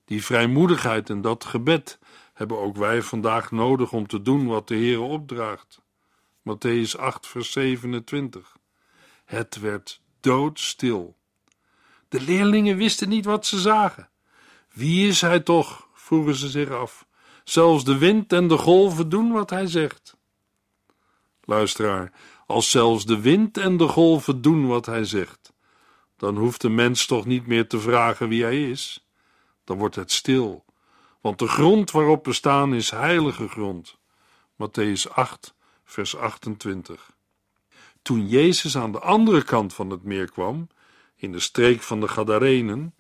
Die 0.06 0.24
vrijmoedigheid 0.24 1.10
en 1.10 1.22
dat 1.22 1.46
gebed 1.46 2.00
hebben 2.34 2.60
ook 2.60 2.78
wij 2.78 3.02
vandaag 3.02 3.52
nodig 3.52 3.92
om 3.92 4.08
te 4.08 4.22
doen 4.22 4.48
wat 4.48 4.68
de 4.68 4.76
Heer 4.76 5.02
opdraagt. 5.02 5.82
Matthäus 6.50 7.00
8, 7.00 7.28
vers 7.28 7.52
27. 7.52 8.58
Het 9.26 9.60
werd 9.60 10.02
doodstil. 10.20 11.16
De 12.10 12.22
leerlingen 12.22 12.78
wisten 12.78 13.10
niet 13.10 13.26
wat 13.26 13.46
ze 13.46 13.60
zagen. 13.60 14.10
Wie 14.74 15.08
is 15.08 15.22
hij 15.22 15.40
toch? 15.40 15.88
vroegen 15.94 16.36
ze 16.36 16.50
zich 16.50 16.70
af. 16.70 17.08
Zelfs 17.44 17.84
de 17.84 17.98
wind 17.98 18.34
en 18.34 18.48
de 18.48 18.58
golven 18.58 19.10
doen 19.10 19.32
wat 19.32 19.50
hij 19.50 19.68
zegt. 19.68 20.18
Luisteraar, 21.44 22.12
als 22.50 22.70
zelfs 22.70 23.06
de 23.06 23.20
wind 23.20 23.58
en 23.58 23.78
de 23.78 23.88
golven 23.88 24.42
doen 24.42 24.68
wat 24.68 24.86
hij 24.86 25.06
zegt, 25.06 25.54
dan 26.18 26.38
hoeft 26.38 26.62
de 26.62 26.70
mens 26.70 27.06
toch 27.06 27.26
niet 27.26 27.48
meer 27.48 27.68
te 27.68 27.80
vragen 27.80 28.30
wie 28.30 28.44
hij 28.44 28.70
is. 28.70 29.08
Dan 29.64 29.78
wordt 29.78 29.96
het 29.96 30.12
stil, 30.12 30.66
want 31.22 31.40
de 31.40 31.48
grond 31.48 31.92
waarop 31.92 32.26
we 32.26 32.34
staan 32.34 32.74
is 32.74 32.90
heilige 32.90 33.48
grond. 33.48 33.98
Matthäus 34.54 35.12
8, 35.12 35.54
vers 35.84 36.16
28. 36.16 37.12
Toen 38.02 38.28
Jezus 38.28 38.78
aan 38.78 38.92
de 38.92 39.00
andere 39.00 39.44
kant 39.44 39.74
van 39.74 39.90
het 39.90 40.04
meer 40.04 40.32
kwam, 40.32 40.68
in 41.16 41.32
de 41.32 41.40
streek 41.40 41.82
van 41.82 42.00
de 42.00 42.08
Gadarenen, 42.08 42.96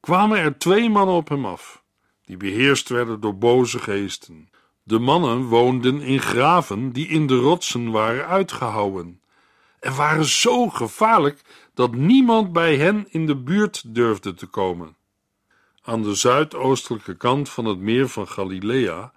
kwamen 0.00 0.38
er 0.38 0.58
twee 0.58 0.90
mannen 0.90 1.14
op 1.14 1.28
hem 1.28 1.46
af, 1.46 1.82
die 2.24 2.36
beheerst 2.36 2.88
werden 2.88 3.20
door 3.20 3.38
boze 3.38 3.78
geesten. 3.78 4.49
De 4.90 4.98
mannen 4.98 5.44
woonden 5.44 6.00
in 6.00 6.20
graven 6.20 6.92
die 6.92 7.08
in 7.08 7.26
de 7.26 7.36
rotsen 7.36 7.90
waren 7.90 8.26
uitgehouwen 8.26 9.20
en 9.80 9.96
waren 9.96 10.24
zo 10.24 10.68
gevaarlijk 10.68 11.40
dat 11.74 11.94
niemand 11.94 12.52
bij 12.52 12.76
hen 12.76 13.06
in 13.08 13.26
de 13.26 13.36
buurt 13.36 13.94
durfde 13.94 14.34
te 14.34 14.46
komen. 14.46 14.96
Aan 15.82 16.02
de 16.02 16.14
zuidoostelijke 16.14 17.16
kant 17.16 17.48
van 17.48 17.64
het 17.64 17.78
meer 17.78 18.08
van 18.08 18.28
Galilea 18.28 19.12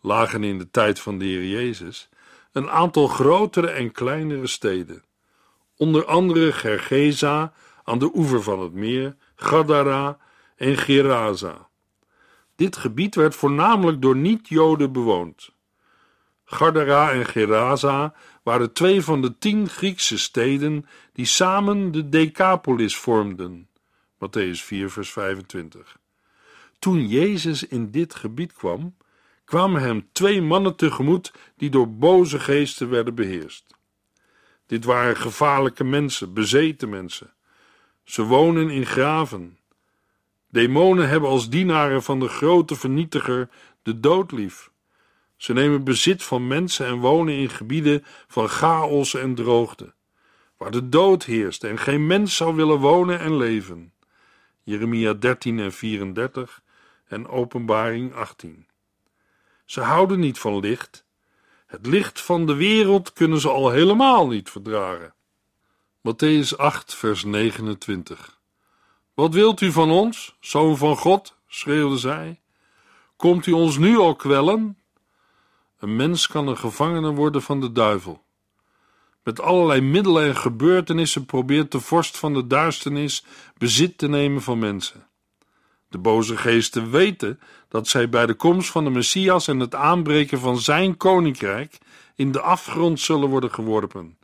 lagen 0.00 0.44
in 0.44 0.58
de 0.58 0.70
tijd 0.70 1.00
van 1.00 1.18
de 1.18 1.24
Heer 1.24 1.46
Jezus 1.46 2.08
een 2.52 2.70
aantal 2.70 3.06
grotere 3.06 3.70
en 3.70 3.92
kleinere 3.92 4.46
steden, 4.46 5.04
onder 5.76 6.04
andere 6.04 6.52
Gergesa 6.52 7.52
aan 7.84 7.98
de 7.98 8.10
oever 8.14 8.42
van 8.42 8.60
het 8.60 8.72
meer, 8.72 9.16
Gadara 9.34 10.18
en 10.56 10.76
Gerasa. 10.76 11.69
Dit 12.60 12.76
gebied 12.76 13.14
werd 13.14 13.34
voornamelijk 13.34 14.02
door 14.02 14.16
niet-Joden 14.16 14.92
bewoond. 14.92 15.50
Gadara 16.44 17.12
en 17.12 17.26
Gerasa 17.26 18.14
waren 18.42 18.72
twee 18.72 19.02
van 19.02 19.22
de 19.22 19.38
tien 19.38 19.68
Griekse 19.68 20.18
steden 20.18 20.86
die 21.12 21.24
samen 21.24 21.92
de 21.92 22.08
Decapolis 22.08 22.96
vormden. 22.96 23.68
Matthäus 24.14 24.62
4, 24.62 24.90
vers 24.90 25.10
25. 25.10 25.98
Toen 26.78 27.08
Jezus 27.08 27.66
in 27.66 27.90
dit 27.90 28.14
gebied 28.14 28.52
kwam, 28.52 28.96
kwamen 29.44 29.82
hem 29.82 30.08
twee 30.12 30.42
mannen 30.42 30.76
tegemoet 30.76 31.32
die 31.56 31.70
door 31.70 31.90
boze 31.90 32.40
geesten 32.40 32.90
werden 32.90 33.14
beheerst. 33.14 33.74
Dit 34.66 34.84
waren 34.84 35.16
gevaarlijke 35.16 35.84
mensen, 35.84 36.34
bezeten 36.34 36.88
mensen. 36.88 37.32
Ze 38.04 38.22
wonen 38.22 38.70
in 38.70 38.86
graven. 38.86 39.58
Demonen 40.50 41.08
hebben 41.08 41.28
als 41.28 41.48
dienaren 41.48 42.02
van 42.02 42.20
de 42.20 42.28
grote 42.28 42.76
vernietiger 42.76 43.48
de 43.82 44.00
dood 44.00 44.32
lief. 44.32 44.70
Ze 45.36 45.52
nemen 45.52 45.84
bezit 45.84 46.22
van 46.22 46.46
mensen 46.46 46.86
en 46.86 46.98
wonen 46.98 47.34
in 47.34 47.50
gebieden 47.50 48.04
van 48.28 48.48
chaos 48.48 49.14
en 49.14 49.34
droogte, 49.34 49.94
waar 50.56 50.70
de 50.70 50.88
dood 50.88 51.24
heerst 51.24 51.64
en 51.64 51.78
geen 51.78 52.06
mens 52.06 52.36
zou 52.36 52.54
willen 52.54 52.78
wonen 52.78 53.20
en 53.20 53.36
leven. 53.36 53.92
Jeremia 54.62 55.12
13 55.12 55.58
en 55.58 55.72
34 55.72 56.62
en 57.06 57.28
Openbaring 57.28 58.14
18. 58.14 58.66
Ze 59.64 59.80
houden 59.80 60.20
niet 60.20 60.38
van 60.38 60.60
licht. 60.60 61.04
Het 61.66 61.86
licht 61.86 62.20
van 62.20 62.46
de 62.46 62.54
wereld 62.54 63.12
kunnen 63.12 63.40
ze 63.40 63.48
al 63.48 63.70
helemaal 63.70 64.28
niet 64.28 64.50
verdragen. 64.50 65.14
Matthäus 66.08 66.56
8, 66.56 66.94
vers 66.94 67.24
29. 67.24 68.39
Wat 69.20 69.34
wilt 69.34 69.60
u 69.60 69.72
van 69.72 69.90
ons, 69.90 70.36
zoon 70.40 70.76
van 70.76 70.96
God? 70.96 71.36
schreeuwde 71.48 71.98
zij. 71.98 72.40
Komt 73.16 73.46
u 73.46 73.52
ons 73.52 73.78
nu 73.78 73.98
al 73.98 74.16
kwellen? 74.16 74.78
Een 75.78 75.96
mens 75.96 76.26
kan 76.26 76.48
een 76.48 76.58
gevangene 76.58 77.10
worden 77.10 77.42
van 77.42 77.60
de 77.60 77.72
duivel. 77.72 78.22
Met 79.22 79.40
allerlei 79.40 79.80
middelen 79.80 80.26
en 80.26 80.36
gebeurtenissen 80.36 81.26
probeert 81.26 81.72
de 81.72 81.80
vorst 81.80 82.18
van 82.18 82.34
de 82.34 82.46
duisternis 82.46 83.24
bezit 83.58 83.98
te 83.98 84.08
nemen 84.08 84.42
van 84.42 84.58
mensen. 84.58 85.06
De 85.88 85.98
boze 85.98 86.36
geesten 86.36 86.90
weten 86.90 87.40
dat 87.68 87.88
zij 87.88 88.08
bij 88.08 88.26
de 88.26 88.34
komst 88.34 88.70
van 88.70 88.84
de 88.84 88.90
Messias 88.90 89.48
en 89.48 89.58
het 89.58 89.74
aanbreken 89.74 90.38
van 90.38 90.58
zijn 90.58 90.96
koninkrijk 90.96 91.78
in 92.14 92.32
de 92.32 92.40
afgrond 92.40 93.00
zullen 93.00 93.28
worden 93.28 93.52
geworpen. 93.52 94.18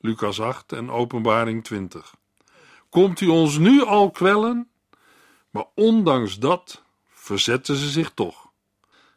Lucas 0.00 0.40
8 0.40 0.72
en 0.72 0.90
Openbaring 0.90 1.64
20. 1.64 2.18
Komt 2.90 3.20
u 3.20 3.28
ons 3.28 3.58
nu 3.58 3.84
al 3.84 4.10
kwellen? 4.10 4.70
Maar 5.50 5.66
ondanks 5.74 6.38
dat 6.38 6.82
verzetten 7.08 7.76
ze 7.76 7.88
zich 7.88 8.10
toch. 8.14 8.50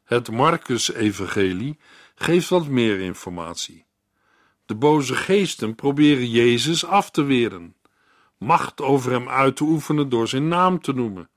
Het 0.03 0.32
Marcus-evangelie 0.32 1.80
geeft 2.15 2.50
wat 2.50 2.68
meer 2.68 3.00
informatie. 3.00 3.86
De 4.65 4.75
boze 4.75 5.15
geesten 5.15 5.75
proberen 5.75 6.30
Jezus 6.30 6.86
af 6.86 7.12
te 7.12 7.24
weren, 7.24 7.75
macht 8.38 8.82
over 8.82 9.12
hem 9.12 9.30
uit 9.30 9.56
te 9.56 9.63
oefenen 9.63 10.10
door 10.10 10.27
zijn 10.27 10.48
naam 10.48 10.82
te 10.82 10.94
noemen. 10.94 11.30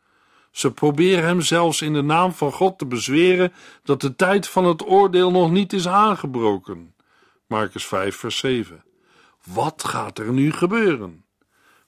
Ze 0.51 0.73
proberen 0.73 1.25
hem 1.25 1.41
zelfs 1.41 1.83
in 1.83 1.93
de 1.93 2.03
naam 2.03 2.33
van 2.33 2.53
God 2.53 2.79
te 2.79 2.87
bezweren 2.87 3.53
dat 3.83 4.01
de 4.01 4.17
tijd 4.17 4.49
van 4.49 4.65
het 4.65 4.87
oordeel 4.87 5.31
nog 5.31 5.51
niet 5.51 5.73
is 5.73 5.89
aangebroken. 5.89 6.95
Marcus 7.47 7.87
5, 7.87 8.17
vers 8.17 8.39
7. 8.39 8.85
Wat 9.45 9.85
gaat 9.85 10.19
er 10.19 10.33
nu 10.33 10.53
gebeuren? 10.53 11.26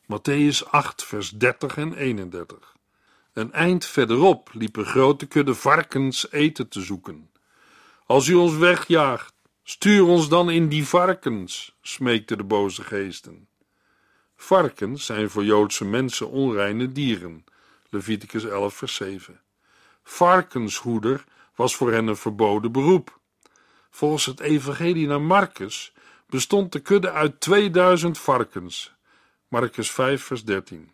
Matthäus 0.09 0.65
8, 0.65 1.05
vers 1.05 1.31
30 1.31 1.77
en 1.77 1.95
31. 1.95 2.77
Een 3.33 3.53
eind 3.53 3.85
verderop 3.85 4.51
liepen 4.53 4.85
grote 4.85 5.27
kudde 5.27 5.55
varkens 5.55 6.33
eten 6.33 6.69
te 6.69 6.81
zoeken. 6.81 7.31
Als 8.07 8.27
u 8.27 8.35
ons 8.35 8.57
wegjaagt, 8.57 9.35
stuur 9.63 10.07
ons 10.07 10.29
dan 10.29 10.51
in 10.51 10.69
die 10.69 10.87
varkens, 10.87 11.77
smeekten 11.83 12.37
de 12.37 12.45
boze 12.45 12.83
geesten. 12.83 13.49
Varkens 14.37 15.07
zijn 15.07 15.31
voor 15.31 15.45
Joodse 15.45 15.85
mensen 15.85 16.31
onreine 16.31 16.93
dieren. 16.93 17.45
Leviticus 17.89 18.45
11, 18.45 18.75
vers 18.75 18.95
7. 18.95 19.41
Varkenshoeder 20.03 21.25
was 21.55 21.77
voor 21.77 21.93
hen 21.93 22.07
een 22.07 22.17
verboden 22.17 22.73
beroep. 22.73 23.19
Volgens 23.91 24.27
het 24.27 24.41
evangelie 24.41 25.07
naar 25.07 25.23
Marcus 25.23 25.93
bestond 26.27 26.73
de 26.73 26.81
kudde 26.81 27.11
uit 27.11 27.41
2000 27.41 28.19
varkens. 28.19 28.97
Marcus 29.49 29.91
5, 29.91 30.23
vers 30.23 30.45
13. 30.45 30.91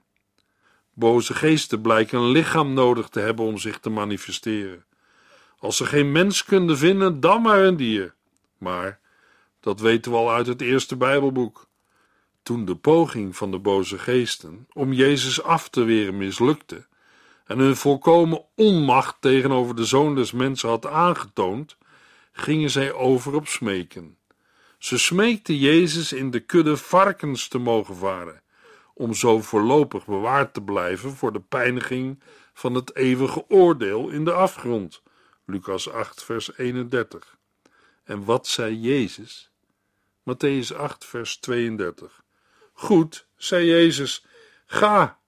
Boze 0.92 1.34
geesten 1.34 1.80
blijken 1.80 2.18
een 2.18 2.30
lichaam 2.30 2.72
nodig 2.72 3.08
te 3.08 3.20
hebben 3.20 3.44
om 3.44 3.58
zich 3.58 3.78
te 3.78 3.90
manifesteren. 3.90 4.84
Als 5.58 5.76
ze 5.76 5.86
geen 5.86 6.12
mens 6.12 6.44
kunnen 6.44 6.78
vinden, 6.78 7.20
dan 7.20 7.42
maar 7.42 7.60
een 7.60 7.76
dier. 7.76 8.14
Maar 8.58 9.00
dat 9.60 9.80
weten 9.80 10.12
we 10.12 10.16
al 10.16 10.32
uit 10.32 10.46
het 10.46 10.60
eerste 10.60 10.96
Bijbelboek. 10.96 11.66
Toen 12.42 12.64
de 12.64 12.76
poging 12.76 13.36
van 13.36 13.50
de 13.50 13.58
boze 13.58 13.98
geesten 13.98 14.66
om 14.72 14.92
Jezus 14.92 15.42
af 15.42 15.68
te 15.68 15.84
weren 15.84 16.16
mislukte 16.16 16.86
en 17.44 17.58
hun 17.58 17.76
volkomen 17.76 18.44
onmacht 18.54 19.16
tegenover 19.20 19.76
de 19.76 19.84
zoon 19.84 20.14
des 20.14 20.32
mensen 20.32 20.68
had 20.68 20.86
aangetoond, 20.86 21.76
gingen 22.32 22.70
zij 22.70 22.92
over 22.92 23.34
op 23.34 23.48
smeken. 23.48 24.16
Ze 24.78 24.98
smeekten 24.98 25.56
Jezus 25.56 26.12
in 26.12 26.30
de 26.30 26.40
kudde 26.40 26.76
varkens 26.76 27.48
te 27.48 27.58
mogen 27.58 27.96
varen 27.96 28.42
om 28.94 29.14
zo 29.14 29.40
voorlopig 29.40 30.06
bewaard 30.06 30.54
te 30.54 30.62
blijven 30.62 31.10
voor 31.10 31.32
de 31.32 31.40
pijniging 31.40 32.22
van 32.52 32.74
het 32.74 32.96
eeuwige 32.96 33.44
oordeel 33.48 34.08
in 34.08 34.24
de 34.24 34.32
afgrond. 34.32 35.02
Lucas 35.44 35.90
8, 35.90 36.24
vers 36.24 36.56
31. 36.56 37.36
En 38.04 38.24
wat 38.24 38.46
zei 38.46 38.80
Jezus? 38.80 39.50
Matthäus 40.30 40.76
8, 40.76 41.04
vers 41.04 41.36
32. 41.36 42.22
Goed, 42.72 43.26
zei 43.36 43.66
Jezus, 43.66 44.26
ga. 44.66 45.18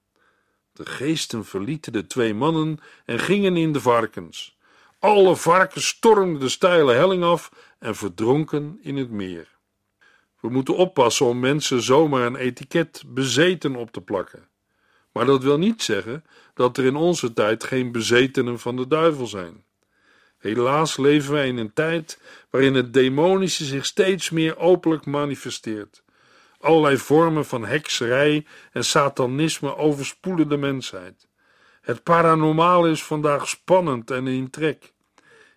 De 0.72 0.86
geesten 0.86 1.44
verlieten 1.44 1.92
de 1.92 2.06
twee 2.06 2.34
mannen 2.34 2.78
en 3.04 3.18
gingen 3.18 3.56
in 3.56 3.72
de 3.72 3.80
varkens. 3.80 4.58
Alle 4.98 5.36
varkens 5.36 5.86
stormden 5.86 6.40
de 6.40 6.48
steile 6.48 6.92
helling 6.92 7.24
af 7.24 7.50
en 7.78 7.96
verdronken 7.96 8.78
in 8.82 8.96
het 8.96 9.10
meer. 9.10 9.55
We 10.46 10.52
moeten 10.52 10.76
oppassen 10.76 11.26
om 11.26 11.40
mensen 11.40 11.82
zomaar 11.82 12.26
een 12.26 12.36
etiket 12.36 13.02
bezeten 13.06 13.76
op 13.76 13.90
te 13.90 14.00
plakken. 14.00 14.48
Maar 15.12 15.26
dat 15.26 15.42
wil 15.42 15.58
niet 15.58 15.82
zeggen 15.82 16.24
dat 16.54 16.76
er 16.76 16.84
in 16.84 16.96
onze 16.96 17.32
tijd 17.32 17.64
geen 17.64 17.92
bezetenen 17.92 18.58
van 18.58 18.76
de 18.76 18.86
duivel 18.86 19.26
zijn. 19.26 19.64
Helaas 20.38 20.96
leven 20.96 21.32
wij 21.32 21.48
in 21.48 21.56
een 21.56 21.72
tijd 21.72 22.20
waarin 22.50 22.74
het 22.74 22.94
demonische 22.94 23.64
zich 23.64 23.84
steeds 23.84 24.30
meer 24.30 24.58
openlijk 24.58 25.06
manifesteert. 25.06 26.04
Allerlei 26.58 26.96
vormen 26.96 27.44
van 27.44 27.64
hekserij 27.64 28.46
en 28.72 28.84
satanisme 28.84 29.76
overspoelen 29.76 30.48
de 30.48 30.56
mensheid. 30.56 31.28
Het 31.80 32.02
paranormale 32.02 32.90
is 32.90 33.02
vandaag 33.02 33.48
spannend 33.48 34.10
en 34.10 34.26
in 34.26 34.50
trek. 34.50 34.92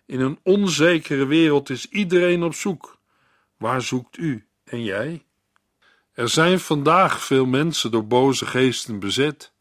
In 0.06 0.20
een 0.20 0.38
onzekere 0.42 1.26
wereld 1.26 1.70
is 1.70 1.88
iedereen 1.88 2.42
op 2.42 2.54
zoek. 2.54 2.98
Waar 3.56 3.82
zoekt 3.82 4.16
u? 4.16 4.49
En 4.70 4.82
jij? 4.82 5.24
Er 6.12 6.28
zijn 6.28 6.60
vandaag 6.60 7.24
veel 7.24 7.46
mensen 7.46 7.90
door 7.90 8.06
boze 8.06 8.46
geesten 8.46 8.98
bezet. 8.98 9.52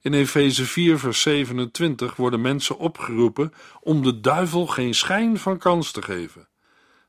In 0.00 0.14
Efeze 0.14 0.64
4, 0.66 0.98
vers 0.98 1.20
27 1.20 2.16
worden 2.16 2.40
mensen 2.40 2.78
opgeroepen 2.78 3.54
om 3.80 4.02
de 4.02 4.20
duivel 4.20 4.66
geen 4.66 4.94
schijn 4.94 5.38
van 5.38 5.58
kans 5.58 5.90
te 5.90 6.02
geven. 6.02 6.48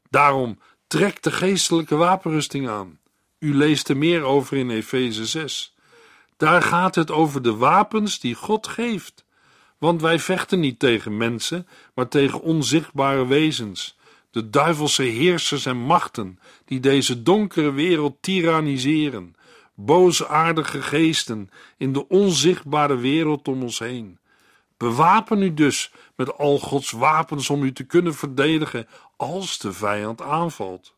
Daarom 0.09 0.59
trek 0.87 1.23
de 1.23 1.31
geestelijke 1.31 1.95
wapenrusting 1.95 2.69
aan. 2.69 2.99
U 3.39 3.55
leest 3.55 3.89
er 3.89 3.97
meer 3.97 4.23
over 4.23 4.57
in 4.57 4.69
Efeze 4.69 5.25
6. 5.25 5.75
Daar 6.37 6.61
gaat 6.61 6.95
het 6.95 7.11
over 7.11 7.41
de 7.41 7.55
wapens 7.55 8.19
die 8.19 8.35
God 8.35 8.67
geeft. 8.67 9.25
Want 9.77 10.01
wij 10.01 10.19
vechten 10.19 10.59
niet 10.59 10.79
tegen 10.79 11.17
mensen, 11.17 11.67
maar 11.93 12.07
tegen 12.07 12.41
onzichtbare 12.41 13.27
wezens 13.27 13.97
de 14.35 14.49
duivelse 14.49 15.03
heersers 15.03 15.65
en 15.65 15.77
machten 15.77 16.39
die 16.65 16.79
deze 16.79 17.23
donkere 17.23 17.71
wereld 17.71 18.17
tyranniseren, 18.21 19.35
boosaardige 19.73 20.81
geesten 20.81 21.49
in 21.77 21.93
de 21.93 22.07
onzichtbare 22.07 22.95
wereld 22.95 23.47
om 23.47 23.63
ons 23.63 23.79
heen. 23.79 24.19
Bewapen 24.77 25.41
u 25.41 25.53
dus 25.53 25.91
met 26.15 26.37
al 26.37 26.59
Gods 26.59 26.91
wapens 26.91 27.49
om 27.49 27.63
u 27.63 27.71
te 27.71 27.83
kunnen 27.83 28.15
verdedigen 28.15 28.87
als 29.15 29.57
de 29.57 29.73
vijand 29.73 30.21
aanvalt. 30.21 30.95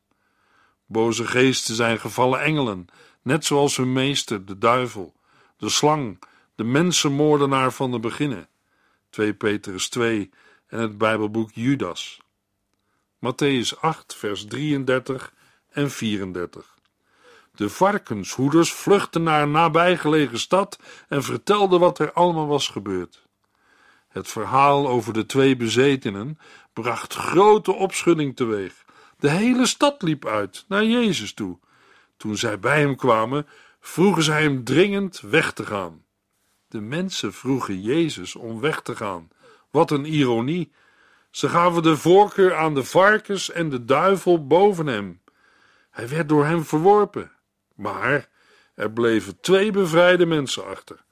Boze 0.85 1.25
geesten 1.27 1.75
zijn 1.75 1.99
gevallen 1.99 2.41
engelen, 2.41 2.87
net 3.21 3.45
zoals 3.45 3.77
hun 3.77 3.93
meester, 3.93 4.45
de 4.45 4.57
duivel, 4.57 5.13
de 5.57 5.69
slang, 5.69 6.19
de 6.55 6.63
mensenmoordenaar 6.63 7.71
van 7.71 7.91
de 7.91 7.99
beginnen. 7.99 8.47
2 9.09 9.33
Petrus 9.33 9.89
2 9.89 10.29
en 10.67 10.79
het 10.79 10.97
Bijbelboek 10.97 11.51
Judas. 11.53 12.25
Matthäus 13.19 13.79
8, 13.79 14.15
vers 14.15 14.45
33 14.45 15.33
en 15.69 15.91
34. 15.91 16.75
De 17.55 17.69
varkenshoeders 17.69 18.73
vluchtten 18.73 19.23
naar 19.23 19.41
een 19.41 19.51
nabijgelegen 19.51 20.39
stad 20.39 20.79
en 21.07 21.23
vertelden 21.23 21.79
wat 21.79 21.99
er 21.99 22.13
allemaal 22.13 22.47
was 22.47 22.67
gebeurd. 22.67 23.25
Het 24.07 24.27
verhaal 24.27 24.87
over 24.87 25.13
de 25.13 25.25
twee 25.25 25.55
bezetenen 25.55 26.39
bracht 26.73 27.13
grote 27.13 27.71
opschudding 27.71 28.35
teweeg. 28.35 28.85
De 29.19 29.29
hele 29.29 29.65
stad 29.65 30.01
liep 30.01 30.25
uit 30.25 30.65
naar 30.67 30.85
Jezus 30.85 31.33
toe. 31.33 31.59
Toen 32.17 32.37
zij 32.37 32.59
bij 32.59 32.79
hem 32.79 32.95
kwamen, 32.95 33.47
vroegen 33.79 34.23
zij 34.23 34.41
hem 34.41 34.63
dringend 34.63 35.19
weg 35.19 35.53
te 35.53 35.65
gaan. 35.65 36.03
De 36.67 36.81
mensen 36.81 37.33
vroegen 37.33 37.81
Jezus 37.81 38.35
om 38.35 38.59
weg 38.59 38.81
te 38.81 38.95
gaan. 38.95 39.29
Wat 39.71 39.91
een 39.91 40.05
ironie! 40.05 40.71
Ze 41.37 41.49
gaven 41.49 41.83
de 41.83 41.97
voorkeur 41.97 42.55
aan 42.55 42.73
de 42.73 42.83
varkens 42.83 43.51
en 43.51 43.69
de 43.69 43.85
duivel 43.85 44.47
boven 44.47 44.87
hem. 44.87 45.21
Hij 45.89 46.09
werd 46.09 46.29
door 46.29 46.45
hem 46.45 46.63
verworpen. 46.65 47.31
Maar 47.75 48.29
er 48.75 48.91
bleven 48.91 49.39
twee 49.39 49.71
bevrijde 49.71 50.25
mensen 50.25 50.65
achter. 50.65 51.05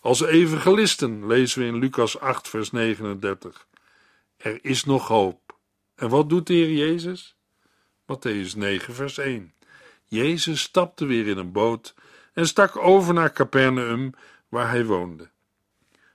Als 0.00 0.20
evangelisten 0.20 1.26
lezen 1.26 1.60
we 1.60 1.66
in 1.66 1.78
Lucas 1.78 2.18
8, 2.18 2.48
vers 2.48 2.70
39. 2.70 3.66
Er 4.36 4.58
is 4.64 4.84
nog 4.84 5.08
hoop. 5.08 5.58
En 5.94 6.08
wat 6.08 6.28
doet 6.28 6.46
de 6.46 6.54
Heer 6.54 6.72
Jezus? 6.72 7.36
Matthäus 8.02 8.56
9, 8.56 8.94
vers 8.94 9.18
1. 9.18 9.54
Jezus 10.04 10.60
stapte 10.60 11.04
weer 11.04 11.26
in 11.26 11.38
een 11.38 11.52
boot 11.52 11.94
en 12.32 12.46
stak 12.46 12.76
over 12.76 13.14
naar 13.14 13.32
Capernaum, 13.32 14.14
waar 14.48 14.68
hij 14.68 14.84
woonde. 14.84 15.31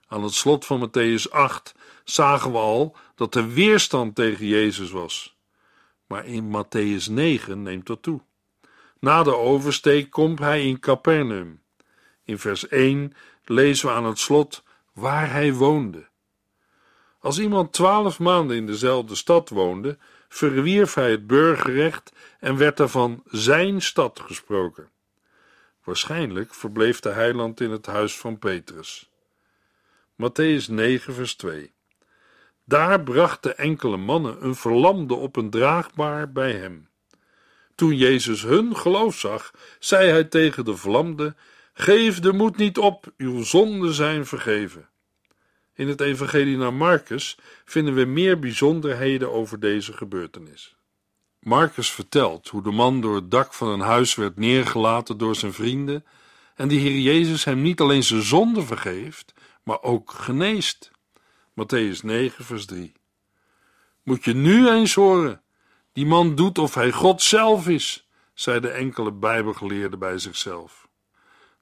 Aan 0.08 0.22
het 0.22 0.34
slot 0.34 0.64
van 0.64 0.88
Matthäus 0.88 1.30
8 1.30 1.74
zagen 2.04 2.52
we 2.52 2.58
al 2.58 2.96
dat 3.14 3.34
er 3.34 3.52
weerstand 3.52 4.14
tegen 4.14 4.46
Jezus 4.46 4.90
was. 4.90 5.36
Maar 6.06 6.26
in 6.26 6.44
Matthäus 6.56 7.10
9 7.10 7.62
neemt 7.62 7.86
dat 7.86 8.02
toe. 8.02 8.20
Na 9.00 9.22
de 9.22 9.36
oversteek 9.36 10.10
komt 10.10 10.38
hij 10.38 10.66
in 10.66 10.78
Capernaum. 10.78 11.62
In 12.24 12.38
vers 12.38 12.68
1 12.68 13.14
lezen 13.44 13.88
we 13.88 13.94
aan 13.94 14.04
het 14.04 14.18
slot 14.18 14.62
waar 14.92 15.30
hij 15.30 15.52
woonde. 15.52 16.08
Als 17.20 17.38
iemand 17.38 17.72
twaalf 17.72 18.18
maanden 18.18 18.56
in 18.56 18.66
dezelfde 18.66 19.14
stad 19.14 19.48
woonde, 19.48 19.98
verwierf 20.28 20.94
hij 20.94 21.10
het 21.10 21.26
burgerrecht 21.26 22.12
en 22.38 22.56
werd 22.56 22.76
daarvan 22.76 23.22
zijn 23.26 23.82
stad 23.82 24.20
gesproken. 24.20 24.90
Waarschijnlijk 25.84 26.54
verbleef 26.54 27.00
de 27.00 27.08
heiland 27.08 27.60
in 27.60 27.70
het 27.70 27.86
huis 27.86 28.18
van 28.18 28.38
Petrus. 28.38 29.10
Matthäus 30.22 30.68
9, 30.68 31.14
vers 31.14 31.34
2. 31.36 31.72
Daar 32.64 33.02
brachten 33.02 33.58
enkele 33.58 33.96
mannen 33.96 34.44
een 34.44 34.54
verlamde 34.54 35.14
op 35.14 35.36
een 35.36 35.50
draagbaar 35.50 36.32
bij 36.32 36.52
hem. 36.52 36.88
Toen 37.74 37.96
Jezus 37.96 38.42
hun 38.42 38.76
geloof 38.76 39.18
zag, 39.18 39.50
zei 39.78 40.10
hij 40.10 40.24
tegen 40.24 40.64
de 40.64 40.76
verlamde: 40.76 41.34
Geef 41.72 42.20
de 42.20 42.32
moed 42.32 42.56
niet 42.56 42.78
op, 42.78 43.12
uw 43.16 43.42
zonden 43.42 43.94
zijn 43.94 44.26
vergeven. 44.26 44.88
In 45.74 45.88
het 45.88 46.00
Evangelie 46.00 46.56
naar 46.56 46.74
Marcus 46.74 47.38
vinden 47.64 47.94
we 47.94 48.04
meer 48.04 48.38
bijzonderheden 48.38 49.32
over 49.32 49.60
deze 49.60 49.92
gebeurtenis. 49.92 50.76
Marcus 51.40 51.90
vertelt 51.90 52.48
hoe 52.48 52.62
de 52.62 52.70
man 52.70 53.00
door 53.00 53.14
het 53.14 53.30
dak 53.30 53.54
van 53.54 53.68
een 53.68 53.80
huis 53.80 54.14
werd 54.14 54.36
neergelaten 54.36 55.18
door 55.18 55.34
zijn 55.34 55.52
vrienden 55.52 56.04
en 56.54 56.68
de 56.68 56.74
Heer 56.74 56.98
Jezus 56.98 57.44
hem 57.44 57.62
niet 57.62 57.80
alleen 57.80 58.02
zijn 58.02 58.22
zonde 58.22 58.62
vergeeft, 58.62 59.34
maar 59.68 59.82
ook 59.82 60.10
geneest. 60.10 60.90
Matthäus 61.50 62.00
9, 62.02 62.44
vers 62.44 62.66
3. 62.66 62.92
Moet 64.02 64.24
je 64.24 64.34
nu 64.34 64.68
eens 64.68 64.94
horen, 64.94 65.42
die 65.92 66.06
man 66.06 66.34
doet 66.34 66.58
of 66.58 66.74
hij 66.74 66.92
God 66.92 67.22
zelf 67.22 67.68
is, 67.68 68.08
zeiden 68.34 68.74
enkele 68.74 69.12
Bijbelgeleerden 69.12 69.98
bij 69.98 70.18
zichzelf. 70.18 70.88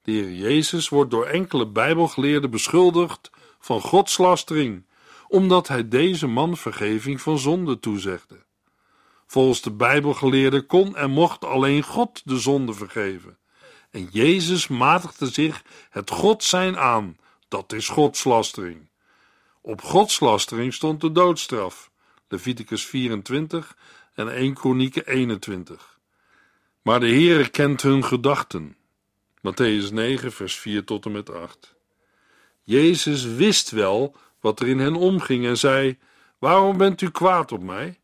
De 0.02 0.12
Heer 0.12 0.32
Jezus 0.32 0.88
wordt 0.88 1.10
door 1.10 1.26
enkele 1.26 1.66
Bijbelgeleerden 1.68 2.50
beschuldigd 2.50 3.30
van 3.58 3.80
godslastering, 3.80 4.86
omdat 5.28 5.68
hij 5.68 5.88
deze 5.88 6.26
man 6.26 6.56
vergeving 6.56 7.20
van 7.20 7.38
zonde 7.38 7.80
toezegde. 7.80 8.44
Volgens 9.26 9.62
de 9.62 9.72
Bijbelgeleerden 9.72 10.66
kon 10.66 10.96
en 10.96 11.10
mocht 11.10 11.44
alleen 11.44 11.82
God 11.82 12.22
de 12.24 12.38
zonde 12.38 12.72
vergeven. 12.72 13.38
En 13.90 14.08
Jezus 14.10 14.68
matigde 14.68 15.26
zich 15.26 15.62
het 15.90 16.10
God 16.10 16.44
zijn 16.44 16.78
aan. 16.78 17.16
Dat 17.48 17.72
is 17.72 17.88
godslastering. 17.88 18.88
Op 19.60 19.82
godslastering 19.82 20.74
stond 20.74 21.00
de 21.00 21.12
doodstraf. 21.12 21.90
Leviticus 22.28 22.86
24 22.86 23.76
en 24.14 24.34
1 24.34 24.54
Kronieken 24.54 25.06
21. 25.06 25.98
Maar 26.82 27.00
de 27.00 27.08
Heere 27.08 27.48
kent 27.48 27.82
hun 27.82 28.04
gedachten. 28.04 28.76
Matthäus 29.38 29.92
9 29.92 30.32
vers 30.32 30.56
4 30.56 30.84
tot 30.84 31.04
en 31.04 31.12
met 31.12 31.30
8. 31.30 31.74
Jezus 32.62 33.24
wist 33.24 33.70
wel 33.70 34.16
wat 34.40 34.60
er 34.60 34.68
in 34.68 34.78
hen 34.78 34.94
omging 34.94 35.46
en 35.46 35.58
zei: 35.58 35.98
Waarom 36.38 36.76
bent 36.76 37.00
u 37.00 37.10
kwaad 37.10 37.52
op 37.52 37.62
mij? 37.62 38.00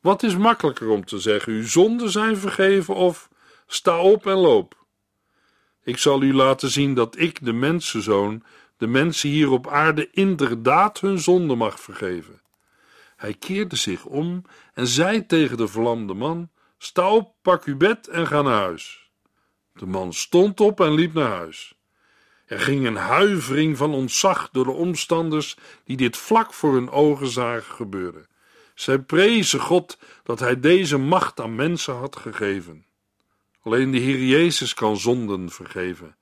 Wat 0.00 0.22
is 0.22 0.36
makkelijker 0.36 0.88
om 0.88 1.04
te 1.04 1.18
zeggen: 1.18 1.52
Uw 1.52 1.66
zonden 1.66 2.10
zijn 2.10 2.36
vergeven 2.36 2.94
of 2.94 3.28
sta 3.66 4.00
op 4.00 4.26
en 4.26 4.36
loop? 4.36 4.85
Ik 5.86 5.98
zal 5.98 6.22
u 6.22 6.34
laten 6.34 6.70
zien 6.70 6.94
dat 6.94 7.18
ik, 7.18 7.44
de 7.44 7.52
mensenzoon, 7.52 8.42
de 8.76 8.86
mensen 8.86 9.28
hier 9.28 9.50
op 9.50 9.68
aarde 9.68 10.08
inderdaad 10.10 11.00
hun 11.00 11.18
zonde 11.18 11.54
mag 11.54 11.80
vergeven. 11.80 12.40
Hij 13.16 13.34
keerde 13.34 13.76
zich 13.76 14.04
om 14.04 14.42
en 14.74 14.86
zei 14.86 15.26
tegen 15.26 15.56
de 15.56 15.68
verlamde 15.68 16.14
man: 16.14 16.50
Sta 16.78 17.10
op, 17.10 17.34
pak 17.42 17.64
uw 17.64 17.76
bed 17.76 18.08
en 18.08 18.26
ga 18.26 18.42
naar 18.42 18.60
huis. 18.60 19.10
De 19.72 19.86
man 19.86 20.12
stond 20.12 20.60
op 20.60 20.80
en 20.80 20.94
liep 20.94 21.14
naar 21.14 21.30
huis. 21.30 21.74
Er 22.46 22.60
ging 22.60 22.86
een 22.86 22.96
huivering 22.96 23.76
van 23.76 23.94
ontzag 23.94 24.48
door 24.52 24.64
de 24.64 24.70
omstanders 24.70 25.56
die 25.84 25.96
dit 25.96 26.16
vlak 26.16 26.52
voor 26.52 26.74
hun 26.74 26.90
ogen 26.90 27.28
zagen 27.28 27.74
gebeuren. 27.74 28.26
Zij 28.74 28.98
prezen 28.98 29.60
God 29.60 29.98
dat 30.22 30.40
Hij 30.40 30.60
deze 30.60 30.96
macht 30.98 31.40
aan 31.40 31.54
mensen 31.54 31.94
had 31.94 32.16
gegeven. 32.16 32.85
Alleen 33.66 33.90
de 33.90 33.98
Heer 33.98 34.18
Jezus 34.18 34.74
kan 34.74 34.96
zonden 34.96 35.50
vergeven. 35.50 36.16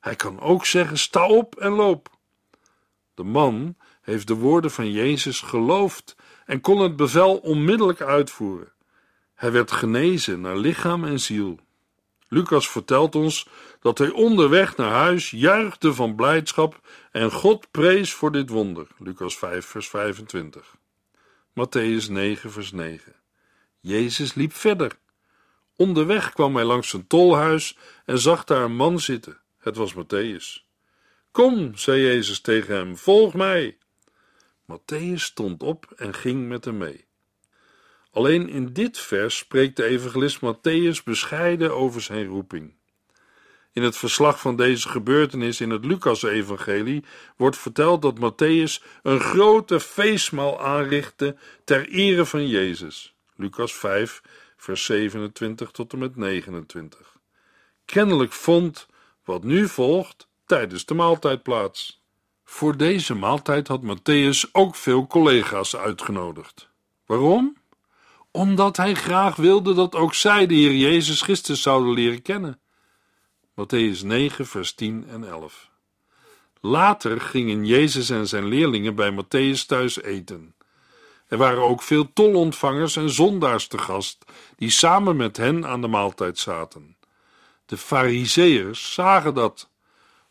Hij 0.00 0.16
kan 0.16 0.40
ook 0.40 0.66
zeggen: 0.66 0.98
sta 0.98 1.26
op 1.26 1.56
en 1.56 1.70
loop. 1.70 2.10
De 3.14 3.22
man 3.22 3.76
heeft 4.02 4.26
de 4.26 4.34
woorden 4.34 4.70
van 4.70 4.90
Jezus 4.90 5.40
geloofd 5.40 6.16
en 6.44 6.60
kon 6.60 6.80
het 6.80 6.96
bevel 6.96 7.36
onmiddellijk 7.36 8.00
uitvoeren. 8.00 8.72
Hij 9.34 9.52
werd 9.52 9.72
genezen 9.72 10.40
naar 10.40 10.56
lichaam 10.56 11.04
en 11.04 11.20
ziel. 11.20 11.58
Lucas 12.28 12.70
vertelt 12.70 13.14
ons 13.14 13.48
dat 13.80 13.98
hij 13.98 14.10
onderweg 14.10 14.76
naar 14.76 14.92
huis 14.92 15.30
juichte 15.30 15.94
van 15.94 16.14
blijdschap 16.14 16.80
en 17.10 17.32
God 17.32 17.70
prees 17.70 18.12
voor 18.12 18.32
dit 18.32 18.48
wonder. 18.48 18.86
Lucas 18.98 19.38
5, 19.38 19.66
vers 19.66 19.88
25. 19.88 20.76
Matthäus 21.50 22.10
9, 22.10 22.52
vers 22.52 22.72
9. 22.72 23.14
Jezus 23.80 24.34
liep 24.34 24.52
verder. 24.52 24.98
Onderweg 25.76 26.32
kwam 26.32 26.54
hij 26.54 26.64
langs 26.64 26.92
een 26.92 27.06
tolhuis 27.06 27.76
en 28.04 28.18
zag 28.18 28.44
daar 28.44 28.62
een 28.62 28.76
man 28.76 29.00
zitten. 29.00 29.40
Het 29.58 29.76
was 29.76 29.94
Matthäus. 29.94 30.64
Kom, 31.30 31.76
zei 31.76 32.02
Jezus 32.02 32.40
tegen 32.40 32.74
hem, 32.74 32.96
volg 32.96 33.34
mij. 33.34 33.78
Matthäus 34.72 35.22
stond 35.22 35.62
op 35.62 35.92
en 35.96 36.14
ging 36.14 36.48
met 36.48 36.64
hem 36.64 36.76
mee. 36.76 37.04
Alleen 38.10 38.48
in 38.48 38.72
dit 38.72 38.98
vers 38.98 39.36
spreekt 39.36 39.76
de 39.76 39.84
evangelist 39.84 40.38
Matthäus 40.40 41.02
bescheiden 41.04 41.76
over 41.76 42.02
zijn 42.02 42.26
roeping. 42.26 42.74
In 43.72 43.82
het 43.82 43.96
verslag 43.96 44.40
van 44.40 44.56
deze 44.56 44.88
gebeurtenis 44.88 45.60
in 45.60 45.70
het 45.70 45.84
Lucas-evangelie 45.84 47.04
wordt 47.36 47.56
verteld 47.56 48.02
dat 48.02 48.18
Matthäus 48.18 48.84
een 49.02 49.20
grote 49.20 49.80
feestmaal 49.80 50.60
aanrichtte 50.60 51.36
ter 51.64 51.88
ere 51.88 52.26
van 52.26 52.48
Jezus. 52.48 53.14
Lucas 53.34 53.74
5, 53.74 54.22
vers 54.66 54.84
27 54.84 55.70
tot 55.70 55.92
en 55.92 55.98
met 55.98 56.16
29. 56.16 57.16
Kennelijk 57.84 58.32
vond 58.32 58.86
wat 59.24 59.44
nu 59.44 59.68
volgt 59.68 60.28
tijdens 60.46 60.84
de 60.84 60.94
maaltijd 60.94 61.42
plaats. 61.42 62.02
Voor 62.44 62.76
deze 62.76 63.14
maaltijd 63.14 63.68
had 63.68 63.82
Matthäus 63.82 64.52
ook 64.52 64.74
veel 64.74 65.06
collega's 65.06 65.76
uitgenodigd. 65.76 66.68
Waarom? 67.04 67.56
Omdat 68.30 68.76
hij 68.76 68.94
graag 68.94 69.36
wilde 69.36 69.74
dat 69.74 69.94
ook 69.94 70.14
zij 70.14 70.46
de 70.46 70.54
Heer 70.54 70.74
Jezus 70.74 71.22
Christus 71.22 71.62
zouden 71.62 71.92
leren 71.92 72.22
kennen. 72.22 72.60
Matthäus 73.50 74.00
9, 74.04 74.46
vers 74.46 74.74
10 74.74 75.08
en 75.08 75.28
11. 75.28 75.70
Later 76.60 77.20
gingen 77.20 77.66
Jezus 77.66 78.10
en 78.10 78.28
zijn 78.28 78.46
leerlingen 78.46 78.94
bij 78.94 79.12
Matthäus 79.12 79.66
thuis 79.66 80.02
eten. 80.02 80.55
Er 81.28 81.36
waren 81.38 81.62
ook 81.62 81.82
veel 81.82 82.12
tolontvangers 82.12 82.96
en 82.96 83.10
zondaars 83.10 83.66
te 83.66 83.78
gast, 83.78 84.24
die 84.56 84.70
samen 84.70 85.16
met 85.16 85.36
hen 85.36 85.66
aan 85.66 85.80
de 85.80 85.88
maaltijd 85.88 86.38
zaten. 86.38 86.96
De 87.66 87.76
Fariseërs 87.76 88.94
zagen 88.94 89.34
dat. 89.34 89.70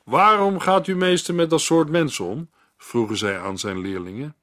Waarom 0.04 0.60
gaat 0.60 0.88
u 0.88 0.96
meester 0.96 1.34
met 1.34 1.50
dat 1.50 1.62
soort 1.62 1.90
mensen 1.90 2.26
om? 2.26 2.50
vroegen 2.78 3.18
zij 3.18 3.40
aan 3.40 3.58
zijn 3.58 3.80
leerlingen. 3.80 4.36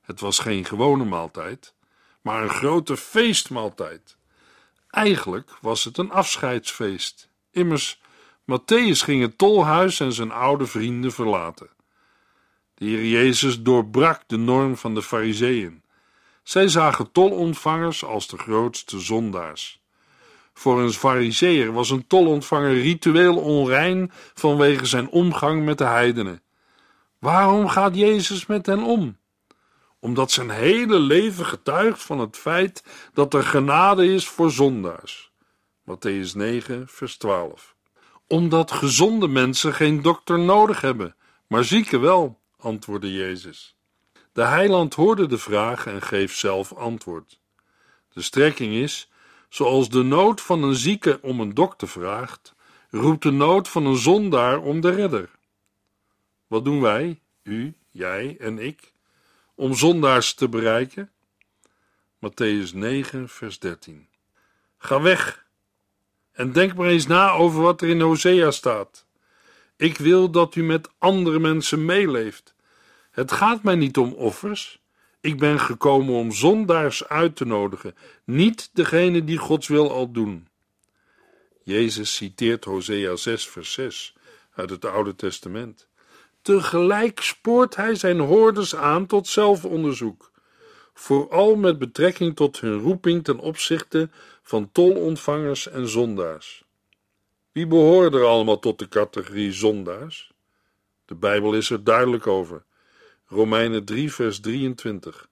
Het 0.00 0.20
was 0.20 0.38
geen 0.38 0.64
gewone 0.64 1.04
maaltijd, 1.04 1.74
maar 2.20 2.42
een 2.42 2.50
grote 2.50 2.96
feestmaaltijd. 2.96 4.16
Eigenlijk 4.90 5.50
was 5.60 5.84
het 5.84 5.98
een 5.98 6.10
afscheidsfeest. 6.10 7.30
Immers, 7.50 8.00
Matthäus 8.42 9.02
ging 9.02 9.22
het 9.22 9.38
tolhuis 9.38 10.00
en 10.00 10.12
zijn 10.12 10.30
oude 10.32 10.66
vrienden 10.66 11.12
verlaten. 11.12 11.70
De 12.80 12.86
Heer 12.86 13.04
Jezus 13.04 13.62
doorbrak 13.62 14.22
de 14.26 14.36
norm 14.36 14.76
van 14.76 14.94
de 14.94 15.02
Fariseeën. 15.02 15.82
Zij 16.42 16.68
zagen 16.68 17.12
tolontvangers 17.12 18.04
als 18.04 18.28
de 18.28 18.38
grootste 18.38 18.98
zondaars. 18.98 19.82
Voor 20.54 20.80
een 20.80 20.92
fariseer 20.92 21.72
was 21.72 21.90
een 21.90 22.06
tolontvanger 22.06 22.80
ritueel 22.80 23.36
onrein 23.36 24.10
vanwege 24.34 24.86
zijn 24.86 25.08
omgang 25.08 25.64
met 25.64 25.78
de 25.78 25.84
heidenen. 25.84 26.42
Waarom 27.18 27.68
gaat 27.68 27.96
Jezus 27.96 28.46
met 28.46 28.66
hen 28.66 28.82
om? 28.82 29.16
Omdat 29.98 30.30
zijn 30.30 30.50
hele 30.50 30.98
leven 30.98 31.46
getuigt 31.46 32.02
van 32.02 32.18
het 32.18 32.36
feit 32.36 32.84
dat 33.12 33.34
er 33.34 33.42
genade 33.42 34.12
is 34.12 34.28
voor 34.28 34.50
zondaars. 34.50 35.32
Matthäus 35.90 36.32
9, 36.34 36.88
vers 36.88 37.16
12. 37.16 37.76
Omdat 38.26 38.70
gezonde 38.70 39.28
mensen 39.28 39.74
geen 39.74 40.02
dokter 40.02 40.38
nodig 40.38 40.80
hebben, 40.80 41.16
maar 41.46 41.64
zieken 41.64 42.00
wel, 42.00 42.39
antwoordde 42.60 43.12
Jezus. 43.12 43.76
De 44.32 44.44
heiland 44.44 44.94
hoorde 44.94 45.26
de 45.26 45.38
vraag 45.38 45.86
en 45.86 46.02
geeft 46.02 46.38
zelf 46.38 46.72
antwoord. 46.72 47.40
De 48.12 48.22
strekking 48.22 48.74
is 48.74 49.10
Zoals 49.50 49.88
de 49.88 50.02
nood 50.02 50.40
van 50.40 50.62
een 50.62 50.74
zieke 50.74 51.18
om 51.22 51.40
een 51.40 51.54
dokter 51.54 51.88
vraagt, 51.88 52.54
roept 52.90 53.22
de 53.22 53.30
nood 53.30 53.68
van 53.68 53.86
een 53.86 53.96
zondaar 53.96 54.58
om 54.58 54.80
de 54.80 54.90
redder. 54.90 55.30
Wat 56.46 56.64
doen 56.64 56.80
wij, 56.80 57.20
u, 57.42 57.74
jij 57.90 58.36
en 58.38 58.58
ik, 58.58 58.92
om 59.54 59.74
zondaars 59.74 60.34
te 60.34 60.48
bereiken? 60.48 61.10
Matthäus 62.16 62.72
9, 62.72 63.28
vers 63.28 63.58
13. 63.58 64.08
Ga 64.78 65.00
weg 65.00 65.46
en 66.32 66.52
denk 66.52 66.74
maar 66.74 66.88
eens 66.88 67.06
na 67.06 67.30
over 67.30 67.62
wat 67.62 67.82
er 67.82 67.88
in 67.88 68.00
Hosea 68.00 68.50
staat. 68.50 69.06
Ik 69.80 69.98
wil 69.98 70.30
dat 70.30 70.54
u 70.54 70.62
met 70.62 70.88
andere 70.98 71.38
mensen 71.38 71.84
meeleeft 71.84 72.54
Het 73.10 73.32
gaat 73.32 73.62
mij 73.62 73.74
niet 73.74 73.96
om 73.96 74.12
offers. 74.12 74.80
Ik 75.20 75.38
ben 75.38 75.60
gekomen 75.60 76.14
om 76.14 76.32
zondaars 76.32 77.08
uit 77.08 77.36
te 77.36 77.44
nodigen, 77.44 77.94
niet 78.24 78.70
degene 78.72 79.24
die 79.24 79.38
Gods 79.38 79.68
wil 79.68 79.92
al 79.92 80.12
doen. 80.12 80.48
Jezus 81.62 82.14
citeert 82.14 82.64
Hosea 82.64 83.16
6, 83.16 83.48
vers 83.48 83.72
6 83.72 84.14
uit 84.54 84.70
het 84.70 84.84
Oude 84.84 85.14
Testament. 85.14 85.88
Tegelijk 86.42 87.20
spoort 87.20 87.76
hij 87.76 87.94
zijn 87.94 88.18
hoorders 88.18 88.76
aan 88.76 89.06
tot 89.06 89.28
zelfonderzoek, 89.28 90.30
vooral 90.94 91.56
met 91.56 91.78
betrekking 91.78 92.36
tot 92.36 92.60
hun 92.60 92.78
roeping 92.78 93.24
ten 93.24 93.38
opzichte 93.38 94.08
van 94.42 94.72
tolontvangers 94.72 95.68
en 95.68 95.88
zondaars. 95.88 96.64
Wie 97.52 97.66
behoren 97.66 98.12
er 98.12 98.24
allemaal 98.24 98.58
tot 98.58 98.78
de 98.78 98.88
categorie 98.88 99.52
zondaars? 99.52 100.32
De 101.04 101.14
Bijbel 101.14 101.54
is 101.54 101.70
er 101.70 101.84
duidelijk 101.84 102.26
over. 102.26 102.64
Romeinen 103.26 103.84
3, 103.84 104.12
vers 104.12 104.40
23. 104.40 105.28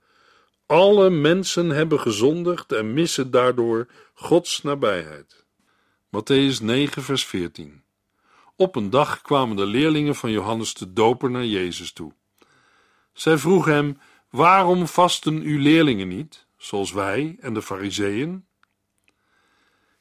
Alle 0.66 1.11
mensen 1.11 1.68
hebben 1.68 2.00
gezondigd 2.00 2.72
en 2.72 2.92
missen 2.92 3.31
daardoor 3.31 3.88
Gods 4.14 4.62
nabijheid. 4.62 5.46
Matthäus 6.07 6.62
9, 6.62 7.02
vers 7.02 7.24
14. 7.24 7.83
Op 8.57 8.76
een 8.76 8.90
dag 8.90 9.22
kwamen 9.22 9.57
de 9.57 9.66
leerlingen 9.66 10.14
van 10.14 10.31
Johannes 10.31 10.74
de 10.74 10.92
Doper 10.92 11.31
naar 11.31 11.44
Jezus 11.44 11.92
toe. 11.92 12.12
Zij 13.12 13.38
vroegen 13.38 13.72
hem: 13.72 13.98
Waarom 14.31 14.87
vasten 14.87 15.40
uw 15.40 15.59
leerlingen 15.59 16.09
niet, 16.09 16.46
zoals 16.57 16.92
wij 16.92 17.37
en 17.40 17.54
de 17.54 17.62
Fariseeën? 17.62 18.47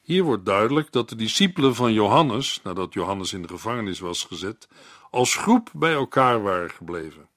Hier 0.07 0.23
wordt 0.23 0.45
duidelijk 0.45 0.91
dat 0.91 1.09
de 1.09 1.15
discipelen 1.15 1.75
van 1.75 1.93
Johannes, 1.93 2.59
nadat 2.63 2.93
Johannes 2.93 3.33
in 3.33 3.41
de 3.41 3.47
gevangenis 3.47 3.99
was 3.99 4.23
gezet, 4.23 4.67
als 5.09 5.35
groep 5.35 5.69
bij 5.73 5.93
elkaar 5.93 6.41
waren 6.41 6.69
gebleven. 6.69 7.29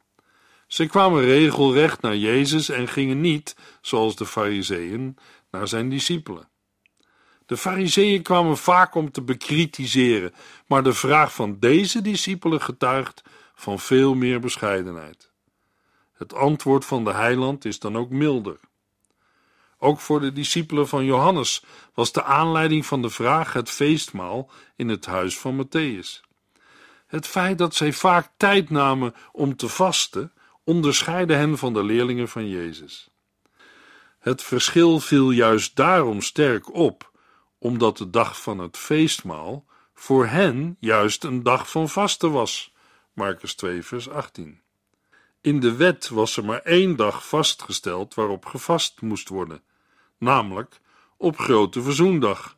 Ze 0.67 0.87
kwamen 0.87 1.23
regelrecht 1.23 2.01
naar 2.01 2.17
Jezus 2.17 2.69
en 2.69 2.89
gingen 2.89 3.21
niet, 3.21 3.57
zoals 3.81 4.17
de 4.17 4.27
Fariseeën, 4.27 5.17
naar 5.51 5.69
zijn 5.69 5.89
discipelen. 5.89 6.49
De 7.47 7.57
Fariseeën 7.57 8.23
kwamen 8.23 8.57
vaak 8.57 8.95
om 8.95 9.11
te 9.11 9.23
bekritiseren, 9.23 10.35
maar 10.67 10.83
de 10.83 10.93
vraag 10.93 11.35
van 11.35 11.57
deze 11.59 12.03
discipelen 12.03 12.61
getuigt 12.61 13.23
van 13.55 13.79
veel 13.79 14.15
meer 14.15 14.41
bescheidenheid. 14.41 15.33
Het 16.13 16.35
antwoord 16.35 16.85
van 16.85 17.05
de 17.05 17.13
heiland 17.13 17.65
is 17.65 17.79
dan 17.79 17.97
ook 17.97 18.11
milder. 18.11 18.61
Ook 19.83 20.01
voor 20.01 20.21
de 20.21 20.33
discipelen 20.33 20.89
van 20.89 21.05
Johannes 21.05 21.65
was 21.95 22.13
de 22.13 22.23
aanleiding 22.23 22.87
van 22.87 23.03
de 23.03 23.11
vraag 23.11 23.53
het 23.53 23.71
feestmaal 23.71 24.51
in 24.77 24.89
het 24.89 25.07
huis 25.07 25.39
van 25.39 25.67
Matthäus. 25.67 26.21
Het 27.07 27.27
feit 27.27 27.59
dat 27.59 27.75
zij 27.75 27.93
vaak 27.93 28.31
tijd 28.37 28.71
namen 28.71 29.15
om 29.33 29.57
te 29.57 29.69
vasten, 29.69 30.33
onderscheidde 30.65 31.35
hen 31.35 31.59
van 31.59 31.73
de 31.73 31.83
leerlingen 31.83 32.29
van 32.29 32.49
Jezus. 32.49 33.09
Het 34.19 34.43
verschil 34.43 35.01
viel 35.01 35.31
juist 35.31 35.77
daarom 35.77 36.21
sterk 36.21 36.75
op, 36.75 37.11
omdat 37.59 37.97
de 37.97 38.11
dag 38.11 38.41
van 38.43 38.59
het 38.59 38.77
feestmaal 38.77 39.65
voor 39.95 40.27
hen 40.27 40.77
juist 40.81 41.25
een 41.25 41.43
dag 41.43 41.71
van 41.71 41.89
vasten 41.89 42.33
was. 42.33 42.73
Marcus 43.13 43.55
2, 43.55 43.83
vers 43.83 44.09
18. 44.09 44.61
In 45.41 45.61
de 45.61 45.77
wet 45.77 46.09
was 46.09 46.37
er 46.37 46.45
maar 46.45 46.61
één 46.63 46.97
dag 46.97 47.29
vastgesteld 47.29 48.15
waarop 48.15 48.47
gevast 48.47 49.01
moest 49.01 49.29
worden, 49.29 49.63
namelijk 50.21 50.81
op 51.17 51.39
Grote 51.39 51.83
Verzoendag, 51.83 52.57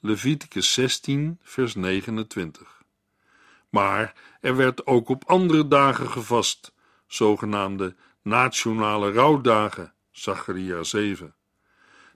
Leviticus 0.00 0.72
16, 0.72 1.38
vers 1.42 1.74
29. 1.74 2.82
Maar 3.68 4.14
er 4.40 4.56
werd 4.56 4.86
ook 4.86 5.08
op 5.08 5.24
andere 5.26 5.68
dagen 5.68 6.10
gevast, 6.10 6.72
zogenaamde 7.06 7.94
nationale 8.22 9.12
rouwdagen, 9.12 9.92
Zacharia 10.10 10.82
7. 10.82 11.34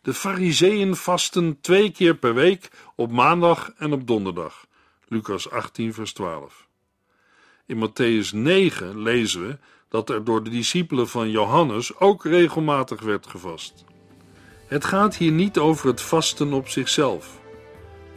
De 0.03 0.15
Fariseeën 0.15 0.97
vasten 0.97 1.61
twee 1.61 1.91
keer 1.91 2.17
per 2.17 2.35
week 2.35 2.71
op 2.97 3.11
maandag 3.11 3.73
en 3.77 3.93
op 3.93 4.07
donderdag, 4.07 4.67
Lucas 5.09 5.51
18, 5.51 5.95
vers 5.95 6.13
12. 6.13 6.67
In 7.67 7.89
Matthäus 7.89 8.31
9 8.33 9.03
lezen 9.03 9.47
we 9.47 9.59
dat 9.89 10.11
er 10.11 10.25
door 10.25 10.43
de 10.43 10.51
discipelen 10.51 11.09
van 11.09 11.31
Johannes 11.31 11.97
ook 11.99 12.25
regelmatig 12.25 13.01
werd 13.01 13.27
gevast. 13.27 13.85
Het 14.67 14.85
gaat 14.85 15.17
hier 15.17 15.33
niet 15.33 15.59
over 15.59 15.89
het 15.89 16.01
vasten 16.01 16.53
op 16.53 16.69
zichzelf. 16.69 17.41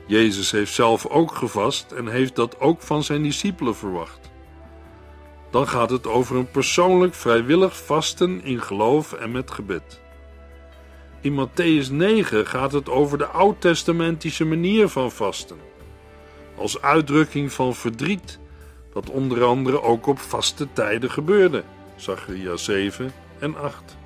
Jezus 0.07 0.51
heeft 0.51 0.73
zelf 0.73 1.05
ook 1.05 1.35
gevast 1.35 1.91
en 1.91 2.07
heeft 2.07 2.35
dat 2.35 2.59
ook 2.59 2.81
van 2.81 3.03
zijn 3.03 3.23
discipelen 3.23 3.75
verwacht. 3.75 4.31
Dan 5.51 5.67
gaat 5.67 5.89
het 5.89 6.07
over 6.07 6.35
een 6.35 6.51
persoonlijk 6.51 7.13
vrijwillig 7.13 7.77
vasten 7.85 8.43
in 8.43 8.61
geloof 8.61 9.13
en 9.13 9.31
met 9.31 9.51
gebed. 9.51 10.01
In 11.21 11.47
Matthäus 11.47 11.91
9 11.91 12.47
gaat 12.47 12.71
het 12.71 12.89
over 12.89 13.17
de 13.17 13.27
oud-testamentische 13.27 14.45
manier 14.45 14.87
van 14.87 15.11
vasten, 15.11 15.57
als 16.55 16.81
uitdrukking 16.81 17.51
van 17.51 17.75
verdriet, 17.75 18.39
dat 18.93 19.09
onder 19.09 19.43
andere 19.43 19.81
ook 19.81 20.07
op 20.07 20.19
vaste 20.19 20.67
tijden 20.73 21.11
gebeurde, 21.11 21.63
Zachariah 21.95 22.57
7 22.57 23.11
en 23.39 23.55
8. 23.55 23.98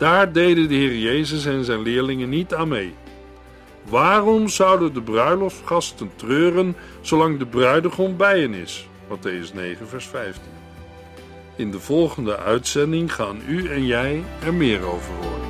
Daar 0.00 0.32
deden 0.32 0.68
de 0.68 0.74
Heer 0.74 0.96
Jezus 0.96 1.46
en 1.46 1.64
zijn 1.64 1.82
leerlingen 1.82 2.28
niet 2.28 2.54
aan 2.54 2.68
mee. 2.68 2.94
Waarom 3.84 4.48
zouden 4.48 4.94
de 4.94 5.02
bruiloftgasten 5.02 6.10
treuren 6.16 6.76
zolang 7.00 7.38
de 7.38 7.46
bruidegom 7.46 8.16
bij 8.16 8.40
hen 8.40 8.54
is? 8.54 8.88
Matthäus 9.08 9.54
9, 9.54 9.88
vers 9.88 10.06
15. 10.06 10.42
In 11.56 11.70
de 11.70 11.80
volgende 11.80 12.38
uitzending 12.38 13.14
gaan 13.14 13.40
u 13.48 13.68
en 13.68 13.86
jij 13.86 14.22
er 14.44 14.54
meer 14.54 14.82
over 14.82 15.14
horen. 15.14 15.49